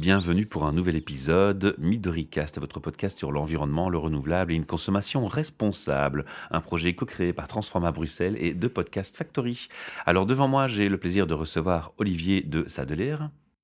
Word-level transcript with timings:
Bienvenue 0.00 0.46
pour 0.46 0.64
un 0.64 0.72
nouvel 0.72 0.96
épisode 0.96 1.74
Midoricast, 1.76 2.58
votre 2.58 2.80
podcast 2.80 3.18
sur 3.18 3.32
l'environnement, 3.32 3.90
le 3.90 3.98
renouvelable 3.98 4.50
et 4.50 4.54
une 4.54 4.64
consommation 4.64 5.26
responsable. 5.26 6.24
Un 6.50 6.62
projet 6.62 6.94
co-créé 6.94 7.34
par 7.34 7.48
Transforma 7.48 7.92
Bruxelles 7.92 8.38
et 8.40 8.54
de 8.54 8.66
Podcast 8.66 9.14
Factory. 9.14 9.68
Alors 10.06 10.24
devant 10.24 10.48
moi, 10.48 10.68
j'ai 10.68 10.88
le 10.88 10.96
plaisir 10.96 11.26
de 11.26 11.34
recevoir 11.34 11.92
Olivier 11.98 12.40
de 12.40 12.66
Sadeler. 12.66 13.18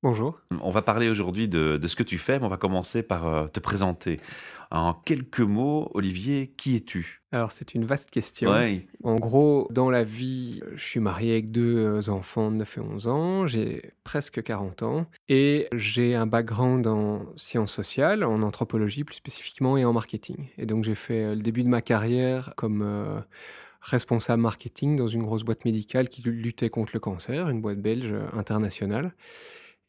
Bonjour. 0.09 0.38
On 0.61 0.70
va 0.70 0.82
parler 0.82 1.09
aujourd'hui 1.09 1.48
de, 1.48 1.80
ce 1.84 1.96
que 1.96 2.04
tu 2.04 2.16
fais, 2.16 2.39
mais 2.39 2.46
on 2.46 2.48
va 2.48 2.59
commencer 2.59 3.02
par 3.02 3.27
euh, 3.27 3.48
te 3.48 3.59
présenter. 3.59 4.21
En 4.71 4.95
quelques 4.95 5.40
mots, 5.40 5.90
Olivier, 5.95 6.54
qui 6.57 6.77
es-tu? 6.77 7.22
Alors 7.32 7.50
c'est 7.50 7.75
une 7.75 7.85
vaste 7.85 8.13
question. 8.13 8.53
En 9.03 9.16
gros, 9.16 9.66
dans 9.72 9.90
la 9.90 10.04
vie, 10.04 10.61
je 10.77 10.85
suis 10.85 11.00
marié 11.00 11.32
avec 11.32 11.50
deux 11.50 11.79
euh, 11.79 12.08
enfants 12.08 12.53
de 12.53 12.58
9 12.58 12.77
et 12.77 12.80
11 12.82 13.08
ans, 13.08 13.46
j'ai 13.49 13.94
presque 14.04 14.40
40 14.44 14.85
ans, 14.85 15.07
et 15.29 15.66
j'ai 15.75 16.14
un 16.14 16.29
background 16.29 16.86
en 16.86 17.22
sciences 17.36 17.72
sociales, 17.72 18.22
en 18.22 18.43
anthropologie 18.43 19.02
plus 19.02 19.16
spécifiquement, 19.16 19.77
et 19.77 19.85
en 19.85 19.93
marketing. 19.93 20.36
Et 20.57 20.66
donc 20.66 20.85
j'ai 20.85 20.94
fait 20.94 21.25
euh, 21.25 21.35
le 21.35 21.43
début 21.43 21.64
de 21.64 21.68
ma 21.68 21.82
carrière 21.82 22.52
comme... 22.54 23.25
responsable 23.80 24.41
marketing 24.41 24.94
dans 24.94 25.08
une 25.08 25.25
grosse 25.25 25.43
boîte 25.43 25.64
médicale 25.64 26.08
qui 26.08 26.22
luttait 26.22 26.71
contre 26.71 26.93
le 26.94 27.00
cancer, 27.00 27.49
une 27.49 27.61
boîte 27.61 27.80
belge 27.80 28.14
internationale. 28.35 29.13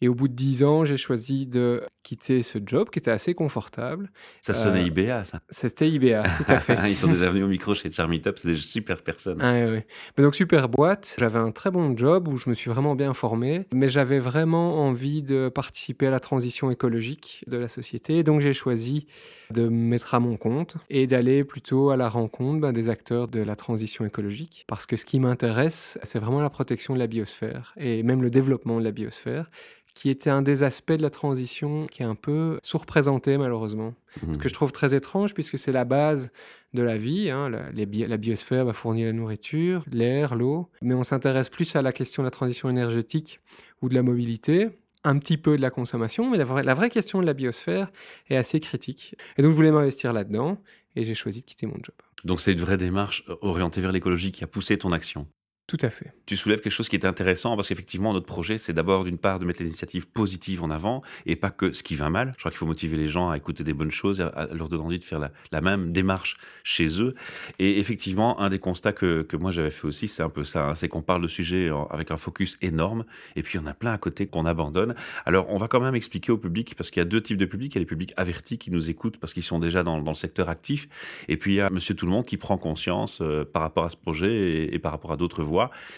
Et 0.01 0.07
au 0.07 0.15
bout 0.15 0.27
de 0.27 0.33
dix 0.33 0.63
ans, 0.63 0.85
j'ai 0.85 0.97
choisi 0.97 1.47
de 1.47 1.83
quitter 2.03 2.43
ce 2.43 2.59
job 2.63 2.89
qui 2.89 2.99
était 2.99 3.11
assez 3.11 3.33
confortable. 3.33 4.11
Ça 4.41 4.53
sonnait 4.53 4.81
euh, 4.81 4.87
IBA, 4.87 5.25
ça 5.25 5.41
C'était 5.49 5.89
IBA, 5.89 6.23
tout 6.37 6.51
à 6.51 6.59
fait. 6.59 6.89
Ils 6.89 6.95
sont 6.95 7.11
déjà 7.11 7.29
venus 7.31 7.45
au 7.45 7.47
micro 7.47 7.73
chez 7.73 7.91
Charmy 7.91 8.21
Top, 8.21 8.37
c'est 8.37 8.49
des 8.49 8.57
super 8.57 9.01
personnes. 9.01 9.41
Ah, 9.41 9.53
oui. 9.69 9.79
Mais 10.17 10.23
donc, 10.23 10.35
super 10.35 10.69
boîte. 10.69 11.15
J'avais 11.19 11.39
un 11.39 11.51
très 11.51 11.71
bon 11.71 11.97
job 11.97 12.27
où 12.27 12.37
je 12.37 12.49
me 12.49 12.55
suis 12.55 12.69
vraiment 12.69 12.95
bien 12.95 13.13
formé, 13.13 13.67
mais 13.73 13.89
j'avais 13.89 14.19
vraiment 14.19 14.85
envie 14.85 15.23
de 15.23 15.49
participer 15.49 16.07
à 16.07 16.11
la 16.11 16.19
transition 16.19 16.69
écologique 16.69 17.43
de 17.47 17.57
la 17.57 17.67
société. 17.67 18.23
Donc, 18.23 18.39
j'ai 18.39 18.53
choisi 18.53 19.07
de 19.51 19.63
me 19.63 19.69
mettre 19.69 20.13
à 20.13 20.19
mon 20.19 20.37
compte 20.37 20.77
et 20.89 21.07
d'aller 21.07 21.43
plutôt 21.43 21.89
à 21.89 21.97
la 21.97 22.07
rencontre 22.07 22.61
ben, 22.61 22.71
des 22.71 22.89
acteurs 22.89 23.27
de 23.27 23.41
la 23.41 23.55
transition 23.55 24.05
écologique. 24.05 24.63
Parce 24.67 24.85
que 24.85 24.95
ce 24.95 25.05
qui 25.05 25.19
m'intéresse, 25.19 25.97
c'est 26.03 26.19
vraiment 26.19 26.41
la 26.41 26.49
protection 26.49 26.93
de 26.93 26.99
la 26.99 27.07
biosphère 27.07 27.73
et 27.77 28.03
même 28.03 28.21
le 28.21 28.29
développement 28.29 28.79
de 28.79 28.83
la 28.83 28.91
biosphère 28.91 29.49
qui 29.97 30.09
était 30.11 30.29
un 30.29 30.43
des 30.43 30.61
aspects 30.61 30.93
de 30.93 31.01
la 31.01 31.09
transition 31.09 31.87
qui 31.87 32.03
est 32.03 32.05
un 32.05 32.15
peu 32.15 32.59
sous-représenté 32.61 33.37
malheureusement. 33.37 33.95
Ce 34.21 34.25
mmh. 34.25 34.37
que 34.37 34.47
je 34.47 34.53
trouve 34.53 34.71
très 34.71 34.93
étrange 34.93 35.33
puisque 35.33 35.57
c'est 35.57 35.71
la 35.71 35.85
base 35.85 36.31
de 36.73 36.83
la 36.83 36.97
vie. 36.97 37.31
Hein, 37.31 37.49
la, 37.49 37.71
la, 37.73 38.17
biosphère 38.17 38.65
va 38.65 38.73
fournir 38.73 39.07
la 39.07 39.13
nourriture, 39.13 39.83
l'air, 39.91 40.35
l'eau. 40.35 40.69
Mais 40.81 40.93
on 40.93 41.03
s'intéresse 41.03 41.49
plus 41.49 41.75
à 41.75 41.81
la 41.81 41.91
question 41.91 42.21
de 42.21 42.27
la 42.27 42.31
transition 42.31 42.69
énergétique 42.69 43.39
ou 43.81 43.89
de 43.89 43.95
la 43.95 44.03
mobilité 44.03 44.69
un 45.03 45.17
petit 45.19 45.37
peu 45.37 45.57
de 45.57 45.61
la 45.61 45.69
consommation, 45.69 46.29
mais 46.29 46.37
la 46.37 46.43
vraie, 46.43 46.63
la 46.63 46.73
vraie, 46.73 46.89
question 46.89 47.21
de 47.21 47.25
la 47.25 47.33
biosphère 47.33 47.91
est 48.29 48.35
assez 48.35 48.59
critique. 48.59 49.15
Et 49.37 49.41
donc 49.41 49.51
je 49.51 49.55
voulais 49.55 49.71
m'investir 49.71 50.11
là-dedans 50.13 50.61
et 50.95 51.05
j'ai 51.05 51.13
choisi 51.13 51.41
de 51.41 51.45
quitter 51.45 51.65
mon 51.65 51.75
job. 51.75 51.95
Donc 52.23 52.41
c'est 52.41 52.51
une 52.51 52.59
vraie 52.59 52.77
démarche 52.77 53.23
orientée 53.41 53.79
vers 53.79 53.91
l'écologie 53.91 54.31
qui 54.31 54.43
a 54.43 54.47
poussé 54.47 54.77
ton 54.77 54.91
action 54.91 55.27
tout 55.67 55.77
à 55.81 55.89
fait. 55.89 56.13
Tu 56.25 56.37
soulèves 56.37 56.61
quelque 56.61 56.71
chose 56.71 56.87
qui 56.87 56.95
est 56.95 57.05
intéressant 57.05 57.57
parce 57.57 57.67
qu'effectivement, 57.67 58.13
notre 58.13 58.25
projet, 58.25 58.57
c'est 58.57 58.71
d'abord 58.71 59.03
d'une 59.03 59.17
part 59.17 59.37
de 59.37 59.43
mettre 59.43 59.59
les 59.59 59.67
initiatives 59.67 60.07
positives 60.07 60.63
en 60.63 60.69
avant 60.69 61.01
et 61.25 61.35
pas 61.35 61.49
que 61.49 61.73
ce 61.73 61.83
qui 61.83 61.95
va 61.95 62.09
mal. 62.09 62.31
Je 62.35 62.39
crois 62.39 62.51
qu'il 62.51 62.57
faut 62.57 62.65
motiver 62.65 62.95
les 62.95 63.09
gens 63.09 63.31
à 63.31 63.35
écouter 63.35 63.65
des 63.65 63.73
bonnes 63.73 63.91
choses, 63.91 64.21
à 64.21 64.47
leur 64.53 64.69
donner 64.69 64.83
envie 64.83 64.97
de 64.97 65.03
faire 65.03 65.19
la, 65.19 65.61
même 65.61 65.91
démarche 65.91 66.37
chez 66.63 67.01
eux. 67.01 67.15
Et 67.59 67.79
effectivement, 67.79 68.39
un 68.39 68.47
des 68.47 68.59
constats 68.59 68.93
que, 68.93 69.27
moi 69.33 69.51
j'avais 69.51 69.69
fait 69.69 69.85
aussi, 69.85 70.07
c'est 70.07 70.23
un 70.23 70.29
peu 70.29 70.45
ça, 70.45 70.69
hein, 70.69 70.75
c'est 70.75 70.87
qu'on 70.87 71.01
parle 71.01 71.21
de 71.21 71.27
sujets 71.27 71.69
avec 71.89 72.11
un 72.11 72.17
focus 72.17 72.55
énorme 72.61 73.03
et 73.35 73.43
puis 73.43 73.59
en 73.59 73.65
a 73.65 73.73
plein 73.73 73.91
à 73.91 73.97
côté 73.97 74.25
qu'on 74.25 74.45
abandonne. 74.45 74.95
Alors, 75.25 75.47
on 75.49 75.57
va 75.57 75.67
quand 75.67 75.81
même 75.81 75.95
expliquer 75.95 76.31
au 76.31 76.37
public 76.37 76.75
parce 76.75 76.91
qu'il 76.91 77.01
y 77.01 77.05
a 77.05 77.09
deux 77.09 77.21
types 77.21 77.37
de 77.37 77.45
publics. 77.45 77.73
Il 77.73 77.75
y 77.75 77.79
a 77.79 77.81
les 77.81 77.85
publics 77.85 78.13
avertis 78.15 78.57
qui 78.57 78.71
nous 78.71 78.89
écoutent 78.89 79.17
parce 79.17 79.33
qu'ils 79.33 79.43
sont 79.43 79.59
déjà 79.59 79.83
dans, 79.83 80.01
dans, 80.01 80.11
le 80.11 80.15
secteur 80.15 80.47
actif 80.47 80.87
et 81.27 81.35
puis 81.35 81.55
il 81.55 81.57
y 81.57 81.61
a 81.61 81.69
Monsieur 81.69 81.93
Tout 81.93 82.05
le 82.05 82.11
Monde 82.13 82.25
qui 82.25 82.37
prend 82.37 82.57
conscience 82.57 83.19
euh, 83.21 83.43
par 83.43 83.63
rapport 83.63 83.83
à 83.83 83.89
ce 83.89 83.97
projet 83.97 84.31
et, 84.31 84.73
et 84.73 84.79
par 84.79 84.93
rapport 84.93 85.11
à 85.11 85.17
d'autres 85.17 85.43
voies 85.43 85.56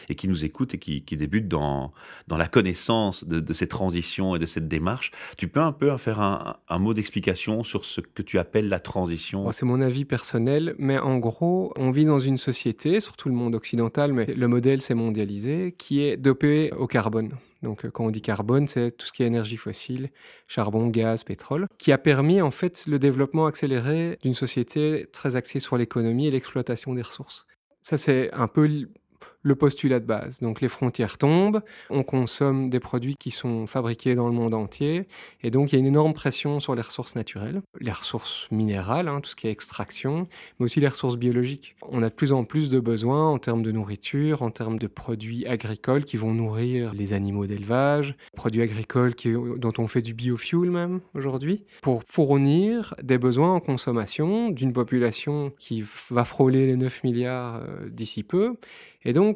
et 0.10 0.16
qui 0.16 0.28
nous 0.28 0.46
écoute 0.46 0.74
et 0.74 0.80
qui, 0.80 1.04
qui 1.04 1.18
débute 1.18 1.48
dans, 1.48 1.92
la 2.30 2.48
connaissance 2.48 3.26
de, 3.26 3.54
ces 3.54 3.68
transitions 3.68 4.36
et 4.36 4.40
de 4.40 4.46
cette 4.46 4.68
démarche. 4.68 5.12
Tu 5.38 5.48
peux 5.48 5.62
un 5.62 5.72
peu 5.72 5.96
faire 5.98 6.20
un, 6.20 6.58
un 6.68 6.80
mot 6.80 6.94
d'explication 6.94 7.64
sur 7.64 7.86
ce 7.86 8.02
que 8.02 8.22
tu 8.22 8.40
appelles 8.40 8.70
la 8.70 8.80
transition? 8.80 9.52
C'est 9.52 9.66
mon 9.66 9.82
avis 9.82 10.06
personnel, 10.06 10.76
mais 10.78 10.98
en 10.98 11.18
gros, 11.18 11.74
on 11.78 11.92
vit 11.92 12.06
dans 12.06 12.20
une 12.20 12.38
société, 12.38 13.00
surtout 13.00 13.30
le 13.30 13.36
monde 13.36 13.56
occidental, 13.56 14.14
mais 14.14 14.26
le 14.26 14.48
modèle 14.48 14.82
s'est 14.82 14.94
mondialisé, 14.94 15.76
qui 15.78 16.02
est 16.02 16.18
dopé 16.18 16.72
au 16.78 16.88
carbone. 16.88 17.32
Donc 17.62 17.86
euh, 17.86 17.90
quand 17.90 18.06
on 18.06 18.12
dit 18.12 18.22
carbone, 18.22 18.68
c'est 18.68 18.92
tout 18.92 19.06
ce 19.06 19.14
qui 19.14 19.24
est 19.24 19.28
énergie 19.28 19.58
fossile, 19.58 20.10
charbon, 20.48 20.88
gaz, 20.88 21.24
pétrole, 21.24 21.68
qui 21.78 21.92
a 21.92 21.98
permis 21.98 22.42
en 22.42 22.52
fait 22.52 22.86
le 22.88 23.00
développement 23.00 23.46
accéléré 23.46 24.18
d'une 24.22 24.34
société 24.34 25.08
très 25.12 25.36
axée 25.36 25.60
sur 25.60 25.78
l'économie 25.78 26.28
et 26.28 26.32
l'exploitation 26.32 26.94
des 26.94 27.02
ressources. 27.02 27.46
Ça, 27.82 27.98
c'est 27.98 28.32
un 28.34 28.48
peu 28.48 28.88
le 29.42 29.56
postulat 29.56 30.00
de 30.00 30.06
base. 30.06 30.40
Donc 30.42 30.62
les 30.62 30.68
frontières 30.68 31.18
tombent, 31.18 31.62
on 31.90 32.04
consomme 32.04 32.70
des 32.70 32.80
produits 32.80 33.16
qui 33.18 33.32
sont 33.32 33.68
fabriqués 33.68 34.16
dans 34.16 34.28
le 34.28 34.34
monde 34.34 34.54
entier, 34.54 35.08
et 35.44 35.52
donc 35.52 35.72
il 35.72 35.76
y 35.76 35.78
a 35.78 35.80
une 35.80 35.86
énorme 35.86 36.14
pression 36.14 36.60
sur 36.60 36.76
les 36.76 36.82
ressources 36.82 37.16
naturelles, 37.16 37.62
les 37.80 37.92
ressources 37.92 38.48
minérales, 38.52 39.08
hein, 39.08 39.22
tout 39.22 39.30
ce 39.30 39.36
qui 39.36 39.48
est 39.48 39.52
extraction, 39.52 40.28
mais 40.60 40.66
aussi 40.66 40.80
les 40.80 40.88
ressources 40.88 41.18
biologiques. 41.18 41.76
On 41.90 42.04
a 42.04 42.10
de 42.10 42.14
plus 42.14 42.32
en 42.32 42.44
plus 42.44 42.70
de 42.70 42.80
besoins 42.80 43.30
en 43.30 43.40
termes 43.40 43.64
de 43.64 43.72
nourriture, 43.72 44.42
en 44.42 44.52
termes 44.52 44.80
de 44.80 44.88
produits 44.88 45.46
agricoles 45.46 46.04
qui 46.04 46.18
vont 46.18 46.34
nourrir 46.34 46.94
les 46.94 47.14
animaux 47.14 47.46
d'élevage, 47.46 48.16
produits 48.36 48.62
agricoles 48.62 49.14
dont 49.58 49.74
on 49.78 49.88
fait 49.88 50.02
du 50.02 50.14
biofuel 50.14 50.72
même 50.72 51.02
aujourd'hui, 51.14 51.64
pour 51.82 52.04
fournir 52.06 52.96
des 53.02 53.18
besoins 53.18 53.54
en 53.54 53.60
consommation 53.60 54.50
d'une 54.50 54.74
population 54.74 55.52
qui 55.58 55.84
va 56.10 56.26
frôler 56.26 56.66
les 56.66 56.76
9 56.76 57.04
milliards 57.04 57.58
euh, 57.58 57.90
d'ici 57.90 58.24
peu, 58.24 58.56
et 59.06 59.14
donc, 59.14 59.29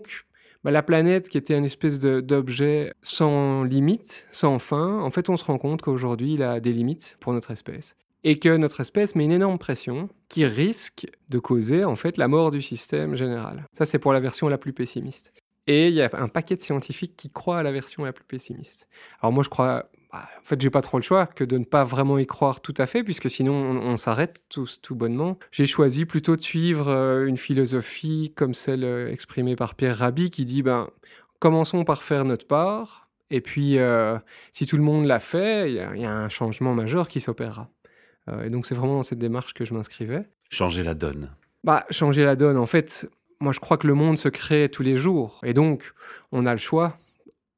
bah, 0.63 0.71
la 0.71 0.83
planète 0.83 1.29
qui 1.29 1.37
était 1.37 1.57
une 1.57 1.65
espèce 1.65 1.99
d'objet 1.99 2.93
sans 3.01 3.63
limite, 3.63 4.27
sans 4.31 4.59
fin, 4.59 4.99
en 4.99 5.11
fait, 5.11 5.29
on 5.29 5.37
se 5.37 5.43
rend 5.43 5.57
compte 5.57 5.81
qu'aujourd'hui, 5.81 6.35
il 6.35 6.43
a 6.43 6.59
des 6.59 6.71
limites 6.71 7.17
pour 7.19 7.33
notre 7.33 7.51
espèce. 7.51 7.95
Et 8.23 8.39
que 8.39 8.55
notre 8.55 8.79
espèce 8.79 9.15
met 9.15 9.25
une 9.25 9.33
énorme 9.33 9.57
pression 9.57 10.07
qui 10.29 10.45
risque 10.45 11.05
de 11.27 11.39
causer, 11.39 11.83
en 11.83 11.97
fait, 11.97 12.15
la 12.15 12.29
mort 12.29 12.51
du 12.51 12.61
système 12.61 13.15
général. 13.15 13.65
Ça, 13.73 13.85
c'est 13.85 13.99
pour 13.99 14.13
la 14.13 14.21
version 14.21 14.47
la 14.47 14.57
plus 14.57 14.71
pessimiste. 14.71 15.33
Et 15.67 15.89
il 15.89 15.93
y 15.93 16.01
a 16.01 16.09
un 16.13 16.29
paquet 16.29 16.55
de 16.55 16.61
scientifiques 16.61 17.15
qui 17.17 17.29
croient 17.29 17.59
à 17.59 17.63
la 17.63 17.71
version 17.71 18.05
la 18.05 18.13
plus 18.13 18.25
pessimiste. 18.25 18.87
Alors 19.21 19.33
moi, 19.33 19.43
je 19.43 19.49
crois 19.49 19.89
bah, 20.13 20.29
en 20.39 20.45
fait, 20.45 20.61
j'ai 20.61 20.69
pas 20.69 20.81
trop 20.81 20.97
le 20.97 21.03
choix 21.03 21.25
que 21.25 21.43
de 21.43 21.57
ne 21.57 21.65
pas 21.65 21.83
vraiment 21.83 22.19
y 22.19 22.27
croire 22.27 22.61
tout 22.61 22.73
à 22.77 22.85
fait, 22.85 23.03
puisque 23.03 23.31
sinon 23.31 23.53
on, 23.53 23.97
s'arrête 23.97 24.43
tous 24.47 24.79
tout 24.79 24.95
bonnement. 24.95 25.39
J'ai 25.51 25.65
choisi 25.65 26.05
plutôt 26.05 26.35
de 26.35 26.41
suivre 26.41 26.89
euh, 26.89 27.25
une 27.25 27.37
philosophie 27.37 28.31
comme 28.35 28.53
celle 28.53 28.83
euh, 28.83 29.11
exprimée 29.11 29.55
par 29.55 29.73
Pierre 29.73 29.97
Rabhi, 29.97 30.29
qui 30.29 30.45
dit 30.45 30.61
ben 30.61 30.87
commençons 31.39 31.83
par 31.83 32.03
faire 32.03 32.25
notre 32.25 32.45
part, 32.45 33.09
et 33.31 33.41
puis 33.41 33.79
euh, 33.79 34.19
si 34.51 34.67
tout 34.67 34.77
le 34.77 34.83
monde 34.83 35.07
l'a 35.07 35.19
fait, 35.19 35.71
il 35.71 36.01
y, 36.01 36.05
a 36.05 36.15
un 36.15 36.29
changement 36.29 36.75
majeur 36.75 37.07
qui 37.07 37.19
s'opérera. 37.19 37.69
et 38.45 38.51
donc 38.51 38.67
c'est 38.67 38.75
vraiment 38.75 38.97
dans 38.97 39.03
cette 39.03 39.19
démarche 39.19 39.55
que 39.55 39.65
je 39.65 39.73
m'inscrivais. 39.73 40.27
Changer 40.51 40.83
la 40.83 40.93
donne. 40.93 41.31
Bah 41.63 41.85
changer 41.89 42.23
la 42.23 42.35
donne, 42.35 42.57
en 42.57 42.67
fait. 42.67 43.09
Moi, 43.39 43.51
je 43.51 43.59
crois 43.59 43.77
que 43.77 43.87
le 43.87 43.95
monde 43.95 44.17
se 44.17 44.29
crée 44.29 44.69
tous 44.69 44.83
les 44.83 44.95
jours. 44.95 45.41
Et 45.43 45.53
donc, 45.53 45.93
on 46.31 46.45
a 46.45 46.51
le 46.51 46.59
choix 46.59 46.97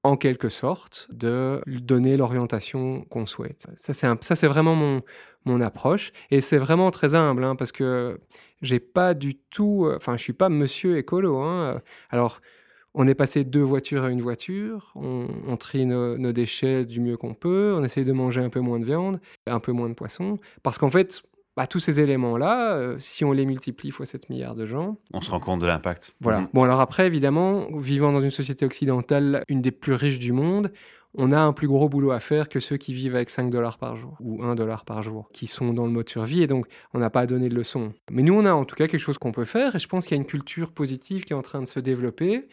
en 0.05 0.17
quelque 0.17 0.49
sorte, 0.49 1.07
de 1.09 1.63
donner 1.65 2.15
l'orientation 2.15 3.01
qu'on 3.09 3.25
souhaite. 3.25 3.65
Ça, 3.75 3.91
c'est, 3.95 4.07
ça, 4.21 4.35
c'est 4.35 4.45
vraiment 4.45 4.75
mon, 4.75 5.01
mon 5.45 5.59
approche. 5.61 6.13
Et 6.29 6.41
c'est 6.41 6.59
vraiment 6.59 6.91
très 6.91 7.15
humble, 7.15 7.43
hein, 7.43 7.55
parce 7.55 7.71
que 7.71 8.19
j'ai 8.61 8.79
pas 8.79 9.15
du 9.15 9.35
tout... 9.35 9.87
Euh, 9.87 9.95
enfin, 9.97 10.15
je 10.15 10.21
suis 10.21 10.33
pas 10.33 10.47
monsieur 10.47 10.97
écolo. 10.99 11.39
Hein. 11.39 11.81
Alors, 12.11 12.39
on 12.93 13.07
est 13.07 13.15
passé 13.15 13.43
de 13.45 13.49
deux 13.49 13.63
voitures 13.63 14.03
à 14.03 14.11
une 14.11 14.21
voiture, 14.21 14.91
on, 14.93 15.27
on 15.47 15.57
trie 15.57 15.87
nos, 15.87 16.19
nos, 16.19 16.31
déchets 16.31 16.85
du 16.85 17.01
mieux 17.01 17.17
qu'on 17.17 17.33
peut, 17.33 17.73
on 17.75 17.83
essaye 17.83 18.05
de 18.05 18.13
manger 18.13 18.41
un 18.41 18.49
peu 18.49 18.59
moins 18.59 18.79
de 18.79 18.85
viande, 18.85 19.19
un 19.47 19.59
peu 19.59 19.71
moins 19.71 19.89
de 19.89 19.95
poisson, 19.95 20.37
parce 20.61 20.77
qu'en 20.77 20.91
fait, 20.91 21.23
bah, 21.55 21.67
tous 21.67 21.79
ces 21.79 21.99
éléments-là, 22.01 22.75
euh, 22.75 22.95
si 22.99 23.23
on 23.23 23.31
les 23.31 23.45
multiplie 23.45 23.91
fois 23.91 24.05
7 24.05 24.29
milliards 24.29 24.55
de 24.55 24.65
gens... 24.65 24.97
On 25.13 25.21
se 25.21 25.31
rend 25.31 25.39
compte 25.39 25.61
de 25.61 25.67
l'impact. 25.67 26.15
Voilà. 26.19 26.41
Mhm. 26.41 26.47
Bon, 26.53 26.63
alors 26.63 26.81
après, 26.81 27.05
évidemment, 27.05 27.67
vivant 27.77 28.11
dans 28.11 28.19
une 28.19 28.31
société 28.31 28.65
occidentale, 28.65 29.43
une 29.47 29.61
des 29.61 29.71
plus 29.71 29.93
riches 29.93 30.19
du 30.19 30.33
monde, 30.33 30.71
on 31.17 31.31
a 31.31 31.39
un 31.39 31.53
plus 31.53 31.67
gros 31.67 31.87
boulot 31.87 32.11
à 32.11 32.19
faire 32.19 32.49
que 32.49 32.59
ceux 32.59 32.75
qui 32.75 32.93
vivent 32.93 33.15
avec 33.15 33.29
5 33.29 33.49
dollars 33.49 33.77
par 33.77 33.95
jour 33.95 34.17
ou 34.19 34.43
1 34.43 34.55
dollar 34.55 34.83
par 34.83 35.01
jour, 35.01 35.29
qui 35.31 35.47
sont 35.47 35.73
dans 35.73 35.85
le 35.85 35.91
mode 35.91 36.09
survie, 36.09 36.43
et 36.43 36.47
donc 36.47 36.67
on 36.93 36.99
n'a 36.99 37.09
pas 37.09 37.21
à 37.21 37.25
donner 37.25 37.47
de 37.47 37.55
leçons. 37.55 37.93
Mais 38.11 38.21
nous, 38.21 38.33
on 38.33 38.45
a 38.45 38.51
en 38.51 38.65
tout 38.65 38.75
cas 38.75 38.87
quelque 38.87 38.99
chose 38.99 39.17
qu'on 39.17 39.31
peut 39.31 39.45
faire, 39.45 39.75
et 39.75 39.79
je 39.79 39.87
pense 39.87 40.05
qu'il 40.05 40.17
y 40.17 40.19
a 40.19 40.21
une 40.21 40.27
culture 40.27 40.71
positive 40.71 41.23
qui 41.23 41.31
est 41.31 41.35
en 41.35 41.41
train 41.41 41.61
de 41.61 41.67
se 41.67 41.79
développer, 41.79 42.49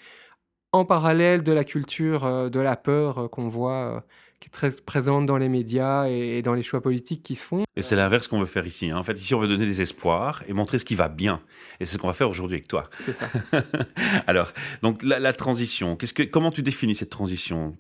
en 0.71 0.85
parallèle 0.85 1.43
de 1.43 1.53
la 1.53 1.65
culture 1.65 2.25
euh, 2.25 2.49
de 2.49 2.61
la 2.61 2.77
peur 2.77 3.19
euh, 3.19 3.29
qu'on 3.29 3.49
voit 3.49 4.05
très 4.51 4.71
présente 4.85 5.27
dans 5.27 5.37
les 5.37 5.49
médias 5.49 6.09
et, 6.09 6.43
dans 6.43 6.55
les 6.55 6.63
choix 6.63 6.81
politiques 6.81 7.23
qui 7.23 7.35
se 7.35 7.45
font. 7.45 7.65
Et 7.77 7.83
c'est 7.83 7.97
l'inverse 7.97 8.29
qu'on 8.29 8.41
veut 8.41 8.47
faire 8.47 8.67
ici. 8.67 8.91
Hein. 8.91 8.99
En 8.99 9.03
fait, 9.03 9.19
ici, 9.19 9.35
on 9.35 9.41
veut 9.41 9.49
donner 9.49 9.67
des 9.67 9.83
espoirs 9.83 10.43
et 10.49 10.53
montrer 10.53 10.79
ce 10.79 10.85
qui 10.85 10.95
va 10.95 11.09
bien. 11.09 11.41
Et 11.81 11.85
c'est 11.85 11.95
ce 11.95 11.99
qu'on 11.99 12.09
va 12.09 12.13
faire 12.13 12.29
aujourd'hui 12.29 12.57
avec 12.57 12.69
toi. 12.69 12.91
C'est 13.01 13.13
ça. 13.13 13.29
Alors, 14.27 14.53
donc 14.83 15.03
la, 15.03 15.33
transition, 15.33 15.97
que, 15.97 16.23
comment 16.25 16.51
tu 16.51 16.63
définis 16.63 16.95
cette 16.95 17.11
transition? 17.11 17.77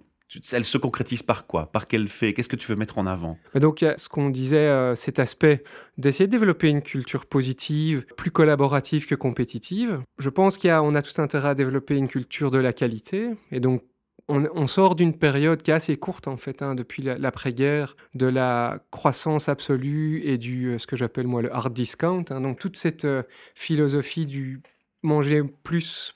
Elle 0.52 0.64
se 0.64 0.78
concrétise 0.78 1.22
par 1.22 1.46
quoi? 1.46 1.70
Par 1.70 1.86
quel 1.86 2.08
fait? 2.08 2.32
Qu'est-ce 2.32 2.48
que 2.48 2.56
tu 2.56 2.66
veux 2.68 2.76
mettre 2.76 2.98
en 2.98 3.06
avant? 3.06 3.36
Donc, 3.54 3.82
il 3.82 3.84
y 3.84 3.88
a 3.88 3.98
ce 3.98 4.08
qu'on 4.08 4.30
disait, 4.30 4.56
euh, 4.56 4.94
cet 4.94 5.18
aspect 5.18 5.62
d'essayer 5.98 6.26
de 6.26 6.30
développer 6.30 6.68
une 6.68 6.80
culture 6.80 7.26
positive, 7.26 8.06
plus 8.16 8.30
collaborative 8.30 9.06
que 9.06 9.14
compétitive. 9.14 10.00
Je 10.18 10.30
pense 10.30 10.56
qu'on 10.56 10.94
a, 10.94 10.98
a 10.98 11.02
tout 11.02 11.20
intérêt 11.20 11.50
à 11.50 11.54
développer 11.54 11.96
une 11.96 12.08
culture 12.08 12.50
de 12.50 12.58
la 12.58 12.72
qualité. 12.72 13.28
Et 13.50 13.60
donc, 13.60 13.82
on, 14.28 14.66
sort 14.66 14.94
d'une 14.94 15.16
période 15.16 15.62
qui 15.62 15.70
est 15.70 15.74
assez 15.74 15.96
courte 15.96 16.28
en 16.28 16.36
fait, 16.36 16.62
hein, 16.62 16.74
depuis 16.74 17.02
l'après-guerre, 17.02 17.96
de 18.14 18.26
la 18.26 18.78
croissance 18.90 19.48
absolue 19.48 20.22
et 20.24 20.38
du 20.38 20.68
euh, 20.68 20.78
ce 20.78 20.86
que 20.86 20.96
j'appelle 20.96 21.26
moi 21.26 21.42
le 21.42 21.54
hard 21.54 21.72
discount. 21.72 22.24
Hein. 22.30 22.40
donc 22.40 22.58
toute 22.58 22.76
cette 22.76 23.04
euh, 23.04 23.22
philosophie 23.54 24.26
du 24.26 24.62
manger 25.02 25.42
plus 25.62 26.14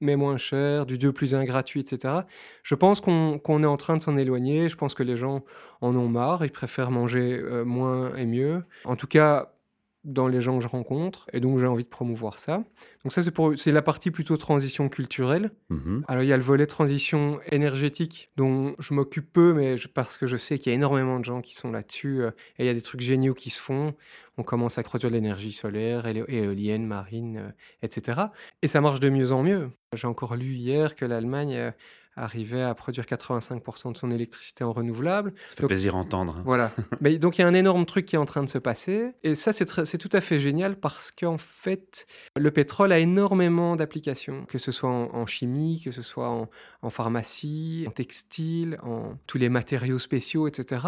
mais 0.00 0.16
moins 0.16 0.36
cher, 0.36 0.86
du 0.86 0.96
2 0.96 1.12
plus 1.12 1.34
1 1.34 1.44
gratuit, 1.44 1.80
etc. 1.80 2.20
Je 2.62 2.74
pense 2.76 3.00
qu'on 3.00 3.40
est 3.40 3.66
en 3.66 3.76
train 3.76 3.96
de 3.96 4.02
s'en 4.02 4.16
éloigner. 4.16 4.68
Je 4.68 4.76
pense 4.76 4.94
que 4.94 5.02
les 5.02 5.16
gens 5.16 5.44
en 5.80 5.96
ont 5.96 6.08
marre. 6.08 6.44
Ils 6.44 6.52
préfèrent 6.52 6.92
manger 6.92 7.36
euh, 7.42 7.64
moins 7.64 8.14
et 8.14 8.24
mieux. 8.24 8.62
En 8.84 8.94
tout 8.94 9.08
cas, 9.08 9.52
dans 10.08 10.26
les 10.26 10.40
gens 10.40 10.56
que 10.58 10.62
je 10.62 10.68
rencontre. 10.68 11.26
Et 11.32 11.40
donc, 11.40 11.58
j'ai 11.58 11.66
envie 11.66 11.84
de 11.84 11.88
promouvoir 11.88 12.38
ça. 12.38 12.64
Donc, 13.04 13.12
ça, 13.12 13.22
c'est, 13.22 13.30
pour, 13.30 13.52
c'est 13.56 13.72
la 13.72 13.82
partie 13.82 14.10
plutôt 14.10 14.36
transition 14.36 14.88
culturelle. 14.88 15.50
Mm-hmm. 15.70 16.02
Alors, 16.08 16.22
il 16.22 16.28
y 16.28 16.32
a 16.32 16.36
le 16.36 16.42
volet 16.42 16.66
transition 16.66 17.38
énergétique, 17.50 18.30
dont 18.36 18.74
je 18.78 18.94
m'occupe 18.94 19.32
peu, 19.32 19.52
mais 19.52 19.76
parce 19.94 20.16
que 20.16 20.26
je 20.26 20.36
sais 20.36 20.58
qu'il 20.58 20.70
y 20.70 20.72
a 20.72 20.76
énormément 20.76 21.20
de 21.20 21.24
gens 21.24 21.40
qui 21.40 21.54
sont 21.54 21.70
là-dessus. 21.70 22.22
Euh, 22.22 22.30
et 22.58 22.64
il 22.64 22.66
y 22.66 22.70
a 22.70 22.74
des 22.74 22.82
trucs 22.82 23.00
géniaux 23.00 23.34
qui 23.34 23.50
se 23.50 23.60
font. 23.60 23.94
On 24.38 24.44
commence 24.44 24.78
à 24.78 24.82
produire 24.84 25.10
de 25.10 25.16
l'énergie 25.16 25.52
solaire, 25.52 26.06
éolienne, 26.06 26.86
marine, 26.86 27.36
euh, 27.38 27.50
etc. 27.82 28.20
Et 28.62 28.68
ça 28.68 28.80
marche 28.80 29.00
de 29.00 29.10
mieux 29.10 29.32
en 29.32 29.42
mieux. 29.42 29.70
J'ai 29.94 30.06
encore 30.06 30.36
lu 30.36 30.54
hier 30.54 30.94
que 30.94 31.04
l'Allemagne 31.04 31.54
euh, 31.56 31.70
arrivait 32.18 32.62
à 32.62 32.74
produire 32.74 33.04
85% 33.04 33.92
de 33.92 33.96
son 33.96 34.10
électricité 34.10 34.64
en 34.64 34.72
renouvelable. 34.72 35.32
Ça 35.46 35.56
fait 35.56 35.66
plaisir 35.66 35.94
à 35.94 35.98
entendre. 35.98 36.36
Hein. 36.38 36.42
Voilà. 36.44 36.70
Mais 37.00 37.18
donc 37.18 37.38
il 37.38 37.42
y 37.42 37.44
a 37.44 37.48
un 37.48 37.54
énorme 37.54 37.86
truc 37.86 38.06
qui 38.06 38.16
est 38.16 38.18
en 38.18 38.24
train 38.24 38.42
de 38.42 38.48
se 38.48 38.58
passer. 38.58 39.12
Et 39.22 39.34
ça, 39.34 39.52
c'est 39.52 39.98
tout 39.98 40.10
à 40.12 40.20
fait 40.20 40.38
génial 40.38 40.76
parce 40.76 41.10
qu'en 41.10 41.38
fait, 41.38 42.06
le 42.36 42.50
pétrole 42.50 42.92
a 42.92 42.98
énormément 42.98 43.76
d'applications, 43.76 44.44
que 44.46 44.58
ce 44.58 44.72
soit 44.72 44.90
en, 44.90 45.26
chimie, 45.26 45.80
que 45.84 45.90
ce 45.90 46.02
soit 46.02 46.28
en, 46.28 46.48
en, 46.82 46.90
pharmacie, 46.90 47.84
en 47.86 47.90
textile, 47.90 48.78
en 48.82 49.14
tous 49.26 49.38
les 49.38 49.48
matériaux 49.48 49.98
spéciaux, 49.98 50.48
etc. 50.48 50.86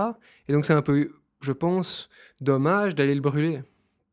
Et 0.48 0.52
donc 0.52 0.64
c'est 0.64 0.72
un 0.72 0.82
peu, 0.82 1.12
je 1.40 1.52
pense, 1.52 2.08
dommage 2.40 2.94
d'aller 2.94 3.14
le 3.14 3.20
brûler 3.20 3.62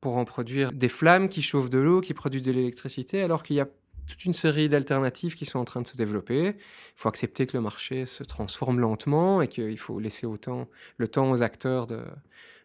pour 0.02 0.18
en 0.18 0.26
produire 0.26 0.72
des 0.72 0.90
flammes 0.90 1.30
qui 1.30 1.42
chauffent 1.42 1.70
de 1.70 1.80
l'eau, 1.80 2.02
qui 2.02 2.14
produisent 2.14 2.44
de 2.44 2.52
l'électricité, 2.52 3.24
alors 3.24 3.44
qu'il 3.44 3.56
y 3.56 3.60
a 3.60 3.68
toute 4.08 4.26
une 4.26 4.34
série 4.34 4.70
d'alternatives 4.70 5.36
qui 5.36 5.46
sont 5.46 5.60
en 5.60 5.66
train 5.66 5.82
de 5.82 5.88
se 5.88 5.96
développer. 5.96 6.48
Il 6.48 6.96
faut 6.96 7.10
accepter 7.10 7.46
que 7.46 7.56
le 7.56 7.62
marché 7.62 8.06
se 8.06 8.24
transforme 8.24 8.80
lentement 8.80 9.42
et 9.42 9.48
qu'il 9.48 9.78
faut 9.78 10.00
laisser 10.00 10.26
autant 10.26 10.68
le 10.98 11.08
temps 11.08 11.30
aux 11.32 11.42
acteurs 11.42 11.88
de, 11.88 12.04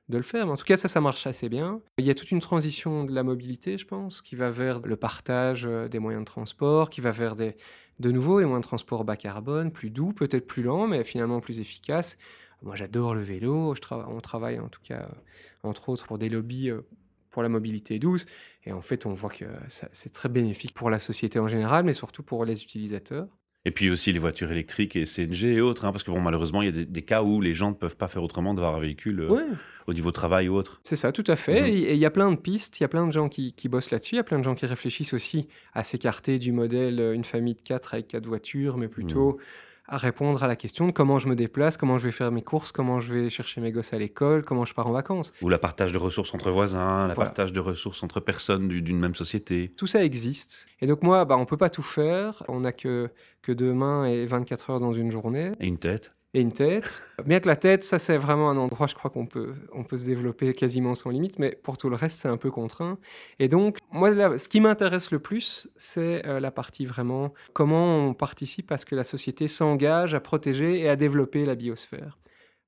le 0.08 0.22
faire. 0.22 0.46
Mais 0.46 0.52
en 0.52 0.56
tout 0.56 0.64
cas, 0.64 0.76
ça, 0.76 0.88
ça 0.88 1.00
marche 1.00 1.26
assez 1.26 1.48
bien. 1.48 1.80
Il 1.98 2.04
y 2.04 2.10
a 2.10 2.14
toute 2.14 2.30
une 2.30 2.40
transition 2.40 3.04
de 3.04 3.14
la 3.14 3.22
mobilité, 3.22 3.78
je 3.78 3.86
pense, 3.86 4.20
qui 4.20 4.36
va 4.36 4.50
vers 4.50 4.80
le 4.80 4.96
partage 4.96 5.64
euh, 5.64 5.88
des 5.88 5.98
moyens 5.98 6.22
de 6.22 6.26
transport, 6.26 6.90
qui 6.90 7.00
va 7.00 7.12
vers 7.12 7.34
des, 7.34 7.56
de 7.98 8.10
nouveau 8.10 8.38
des 8.38 8.44
moyens 8.44 8.62
de 8.62 8.68
transport 8.68 9.04
bas 9.04 9.16
carbone, 9.16 9.72
plus 9.72 9.90
doux, 9.90 10.12
peut-être 10.12 10.46
plus 10.46 10.62
lent, 10.62 10.86
mais 10.86 11.02
finalement 11.04 11.40
plus 11.40 11.60
efficace. 11.60 12.18
Moi, 12.62 12.76
j'adore 12.76 13.14
le 13.14 13.22
vélo. 13.22 13.74
On 13.90 14.20
travaille 14.20 14.60
en 14.60 14.68
tout 14.68 14.82
cas, 14.82 15.00
euh, 15.00 15.14
entre 15.62 15.88
autres, 15.88 16.06
pour 16.06 16.18
des 16.18 16.28
lobbies 16.28 16.70
euh, 16.70 16.82
pour 17.30 17.42
la 17.42 17.48
mobilité 17.48 17.98
douce. 17.98 18.26
Et 18.64 18.72
en 18.72 18.80
fait, 18.80 19.06
on 19.06 19.12
voit 19.12 19.30
que 19.30 19.44
c'est 19.68 20.12
très 20.12 20.28
bénéfique 20.28 20.74
pour 20.74 20.90
la 20.90 20.98
société 20.98 21.38
en 21.38 21.48
général, 21.48 21.84
mais 21.84 21.92
surtout 21.92 22.22
pour 22.22 22.44
les 22.44 22.62
utilisateurs. 22.62 23.28
Et 23.64 23.70
puis 23.70 23.90
aussi 23.90 24.12
les 24.12 24.18
voitures 24.18 24.50
électriques 24.50 24.96
et 24.96 25.04
CNG 25.04 25.44
et 25.44 25.60
autres, 25.60 25.84
hein, 25.84 25.92
parce 25.92 26.02
que 26.02 26.10
bon, 26.10 26.20
malheureusement, 26.20 26.62
il 26.62 26.76
y 26.76 26.80
a 26.80 26.84
des, 26.84 27.02
cas 27.02 27.22
où 27.22 27.40
les 27.40 27.54
gens 27.54 27.70
ne 27.70 27.76
peuvent 27.76 27.96
pas 27.96 28.08
faire 28.08 28.22
autrement 28.22 28.54
d'avoir 28.54 28.74
un 28.74 28.80
véhicule 28.80 29.20
euh, 29.20 29.52
au 29.86 29.94
niveau 29.94 30.10
travail 30.10 30.48
ou 30.48 30.56
autre. 30.56 30.80
C'est 30.82 30.96
ça, 30.96 31.12
tout 31.12 31.24
à 31.28 31.36
fait. 31.36 31.60
Mhm. 31.60 31.66
Et 31.68 31.92
il 31.92 31.98
y 31.98 32.04
a 32.04 32.10
plein 32.10 32.32
de 32.32 32.36
pistes, 32.36 32.80
il 32.80 32.82
y 32.82 32.84
a 32.84 32.88
plein 32.88 33.06
de 33.06 33.12
gens 33.12 33.28
qui, 33.28 33.52
qui 33.52 33.68
bossent 33.68 33.92
là-dessus, 33.92 34.16
il 34.16 34.18
y 34.18 34.20
a 34.20 34.24
plein 34.24 34.40
de 34.40 34.44
gens 34.44 34.56
qui 34.56 34.66
réfléchissent 34.66 35.12
aussi 35.12 35.46
à 35.74 35.84
s'écarter 35.84 36.40
du 36.40 36.50
modèle 36.50 36.98
euh, 36.98 37.14
une 37.14 37.24
famille 37.24 37.54
de 37.54 37.62
quatre 37.62 37.94
avec 37.94 38.08
quatre 38.08 38.26
voitures, 38.26 38.78
mais 38.78 38.88
plutôt... 38.88 39.34
Mhm 39.34 39.44
à 39.88 39.96
répondre 39.96 40.42
à 40.42 40.46
la 40.46 40.56
question 40.56 40.86
de 40.86 40.92
comment 40.92 41.18
je 41.18 41.28
me 41.28 41.34
déplace, 41.34 41.76
comment 41.76 41.98
je 41.98 42.04
vais 42.04 42.12
faire 42.12 42.30
mes 42.30 42.42
courses, 42.42 42.72
comment 42.72 43.00
je 43.00 43.12
vais 43.12 43.30
chercher 43.30 43.60
mes 43.60 43.72
gosses 43.72 43.92
à 43.92 43.98
l'école, 43.98 44.44
comment 44.44 44.64
je 44.64 44.74
pars 44.74 44.86
en 44.86 44.92
vacances. 44.92 45.32
Ou 45.42 45.48
la 45.48 45.58
partage 45.58 45.92
de 45.92 45.98
ressources 45.98 46.34
entre 46.34 46.50
voisins, 46.50 47.08
la 47.08 47.14
partage 47.14 47.52
de 47.52 47.60
ressources 47.60 48.02
entre 48.02 48.20
personnes 48.20 48.68
d'une 48.68 48.98
même 48.98 49.14
société. 49.14 49.70
Tout 49.76 49.86
ça 49.86 50.04
existe. 50.04 50.66
Et 50.80 50.86
donc 50.86 51.02
moi, 51.02 51.24
bah, 51.24 51.36
on 51.36 51.44
peut 51.44 51.56
pas 51.56 51.70
tout 51.70 51.82
faire. 51.82 52.42
On 52.48 52.60
n'a 52.60 52.72
que, 52.72 53.10
que 53.42 53.52
deux 53.52 53.72
mains 53.72 54.04
et 54.06 54.24
24 54.24 54.70
heures 54.70 54.80
dans 54.80 54.92
une 54.92 55.10
journée. 55.10 55.52
Et 55.60 55.66
une 55.66 55.78
tête 55.78 56.12
et 56.34 56.40
une 56.40 56.52
tête. 56.52 57.02
Bien 57.26 57.40
que 57.40 57.46
la 57.46 57.56
tête, 57.56 57.84
ça 57.84 57.98
c'est 57.98 58.16
vraiment 58.16 58.50
un 58.50 58.56
endroit, 58.56 58.86
je 58.86 58.94
crois 58.94 59.10
qu'on 59.10 59.26
peut, 59.26 59.54
on 59.72 59.84
peut 59.84 59.98
se 59.98 60.06
développer 60.06 60.54
quasiment 60.54 60.94
sans 60.94 61.10
limite, 61.10 61.38
mais 61.38 61.58
pour 61.62 61.76
tout 61.76 61.90
le 61.90 61.96
reste, 61.96 62.20
c'est 62.20 62.28
un 62.28 62.38
peu 62.38 62.50
contraint. 62.50 62.98
Et 63.38 63.48
donc, 63.48 63.78
moi, 63.90 64.38
ce 64.38 64.48
qui 64.48 64.60
m'intéresse 64.60 65.10
le 65.10 65.18
plus, 65.18 65.68
c'est 65.76 66.26
euh, 66.26 66.40
la 66.40 66.50
partie 66.50 66.86
vraiment 66.86 67.32
comment 67.52 68.08
on 68.08 68.14
participe 68.14 68.72
à 68.72 68.78
ce 68.78 68.86
que 68.86 68.94
la 68.94 69.04
société 69.04 69.48
s'engage 69.48 70.14
à 70.14 70.20
protéger 70.20 70.80
et 70.80 70.88
à 70.88 70.96
développer 70.96 71.44
la 71.44 71.54
biosphère. 71.54 72.18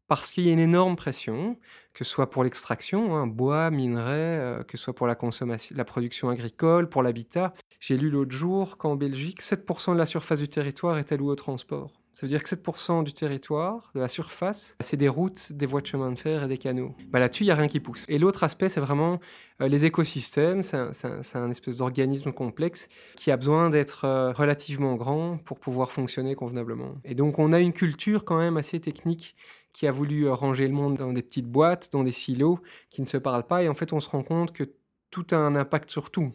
Parce 0.06 0.30
qu'il 0.30 0.44
y 0.44 0.50
a 0.50 0.52
une 0.52 0.58
énorme 0.58 0.96
pression, 0.96 1.58
que 1.94 2.04
ce 2.04 2.10
soit 2.10 2.28
pour 2.28 2.44
l'extraction, 2.44 3.16
hein, 3.16 3.26
bois, 3.26 3.70
minerais, 3.70 4.12
euh, 4.12 4.62
que 4.62 4.76
ce 4.76 4.84
soit 4.84 4.94
pour 4.94 5.06
la 5.06 5.14
consommation, 5.14 5.74
la 5.74 5.86
production 5.86 6.28
agricole, 6.28 6.90
pour 6.90 7.02
l'habitat. 7.02 7.54
J'ai 7.80 7.96
lu 7.96 8.10
l'autre 8.10 8.36
jour 8.36 8.76
qu'en 8.76 8.96
Belgique, 8.96 9.40
7% 9.40 9.94
de 9.94 9.98
la 9.98 10.06
surface 10.06 10.40
du 10.40 10.48
territoire 10.48 10.98
est 10.98 11.10
allouée 11.12 11.30
au 11.30 11.36
transport. 11.36 12.03
Ça 12.14 12.26
veut 12.26 12.28
dire 12.28 12.44
que 12.44 12.48
7% 12.48 13.02
du 13.02 13.12
territoire, 13.12 13.90
de 13.96 14.00
la 14.00 14.06
surface, 14.06 14.76
c'est 14.78 14.96
des 14.96 15.08
routes, 15.08 15.52
des 15.52 15.66
voies 15.66 15.80
de 15.80 15.86
chemin 15.86 16.12
de 16.12 16.18
fer 16.18 16.44
et 16.44 16.48
des 16.48 16.58
canaux. 16.58 16.94
Bah, 17.08 17.18
Là-dessus, 17.18 17.42
il 17.42 17.46
n'y 17.46 17.50
a 17.50 17.56
rien 17.56 17.66
qui 17.66 17.80
pousse. 17.80 18.04
Et 18.08 18.20
l'autre 18.20 18.44
aspect, 18.44 18.68
c'est 18.68 18.80
vraiment 18.80 19.18
euh, 19.60 19.66
les 19.66 19.84
écosystèmes. 19.84 20.62
C'est 20.62 20.76
un, 20.76 21.50
espèce 21.50 21.78
d'organisme 21.78 22.30
complexe 22.30 22.88
qui 23.16 23.32
a 23.32 23.36
besoin 23.36 23.68
d'être 23.68 24.04
euh, 24.04 24.32
relativement 24.32 24.94
grand 24.94 25.38
pour 25.38 25.58
pouvoir 25.58 25.90
fonctionner 25.90 26.36
convenablement. 26.36 26.94
Et 27.04 27.16
donc, 27.16 27.40
on 27.40 27.52
a 27.52 27.58
une 27.58 27.72
culture 27.72 28.24
quand 28.24 28.38
même 28.38 28.56
assez 28.56 28.78
technique 28.78 29.34
qui 29.72 29.88
a 29.88 29.90
voulu 29.90 30.26
euh, 30.26 30.34
ranger 30.34 30.68
le 30.68 30.74
monde 30.74 30.96
dans 30.96 31.12
des 31.12 31.22
petites 31.22 31.48
boîtes, 31.48 31.90
dans 31.90 32.04
des 32.04 32.12
silos 32.12 32.60
qui 32.90 33.00
ne 33.00 33.06
se 33.06 33.16
parlent 33.16 33.46
pas. 33.46 33.64
Et 33.64 33.68
en 33.68 33.74
fait, 33.74 33.92
on 33.92 33.98
se 33.98 34.08
rend 34.08 34.22
compte 34.22 34.52
que 34.52 34.64
tout 35.10 35.26
a 35.32 35.36
un 35.36 35.56
impact 35.56 35.90
sur 35.90 36.12
tout. 36.12 36.32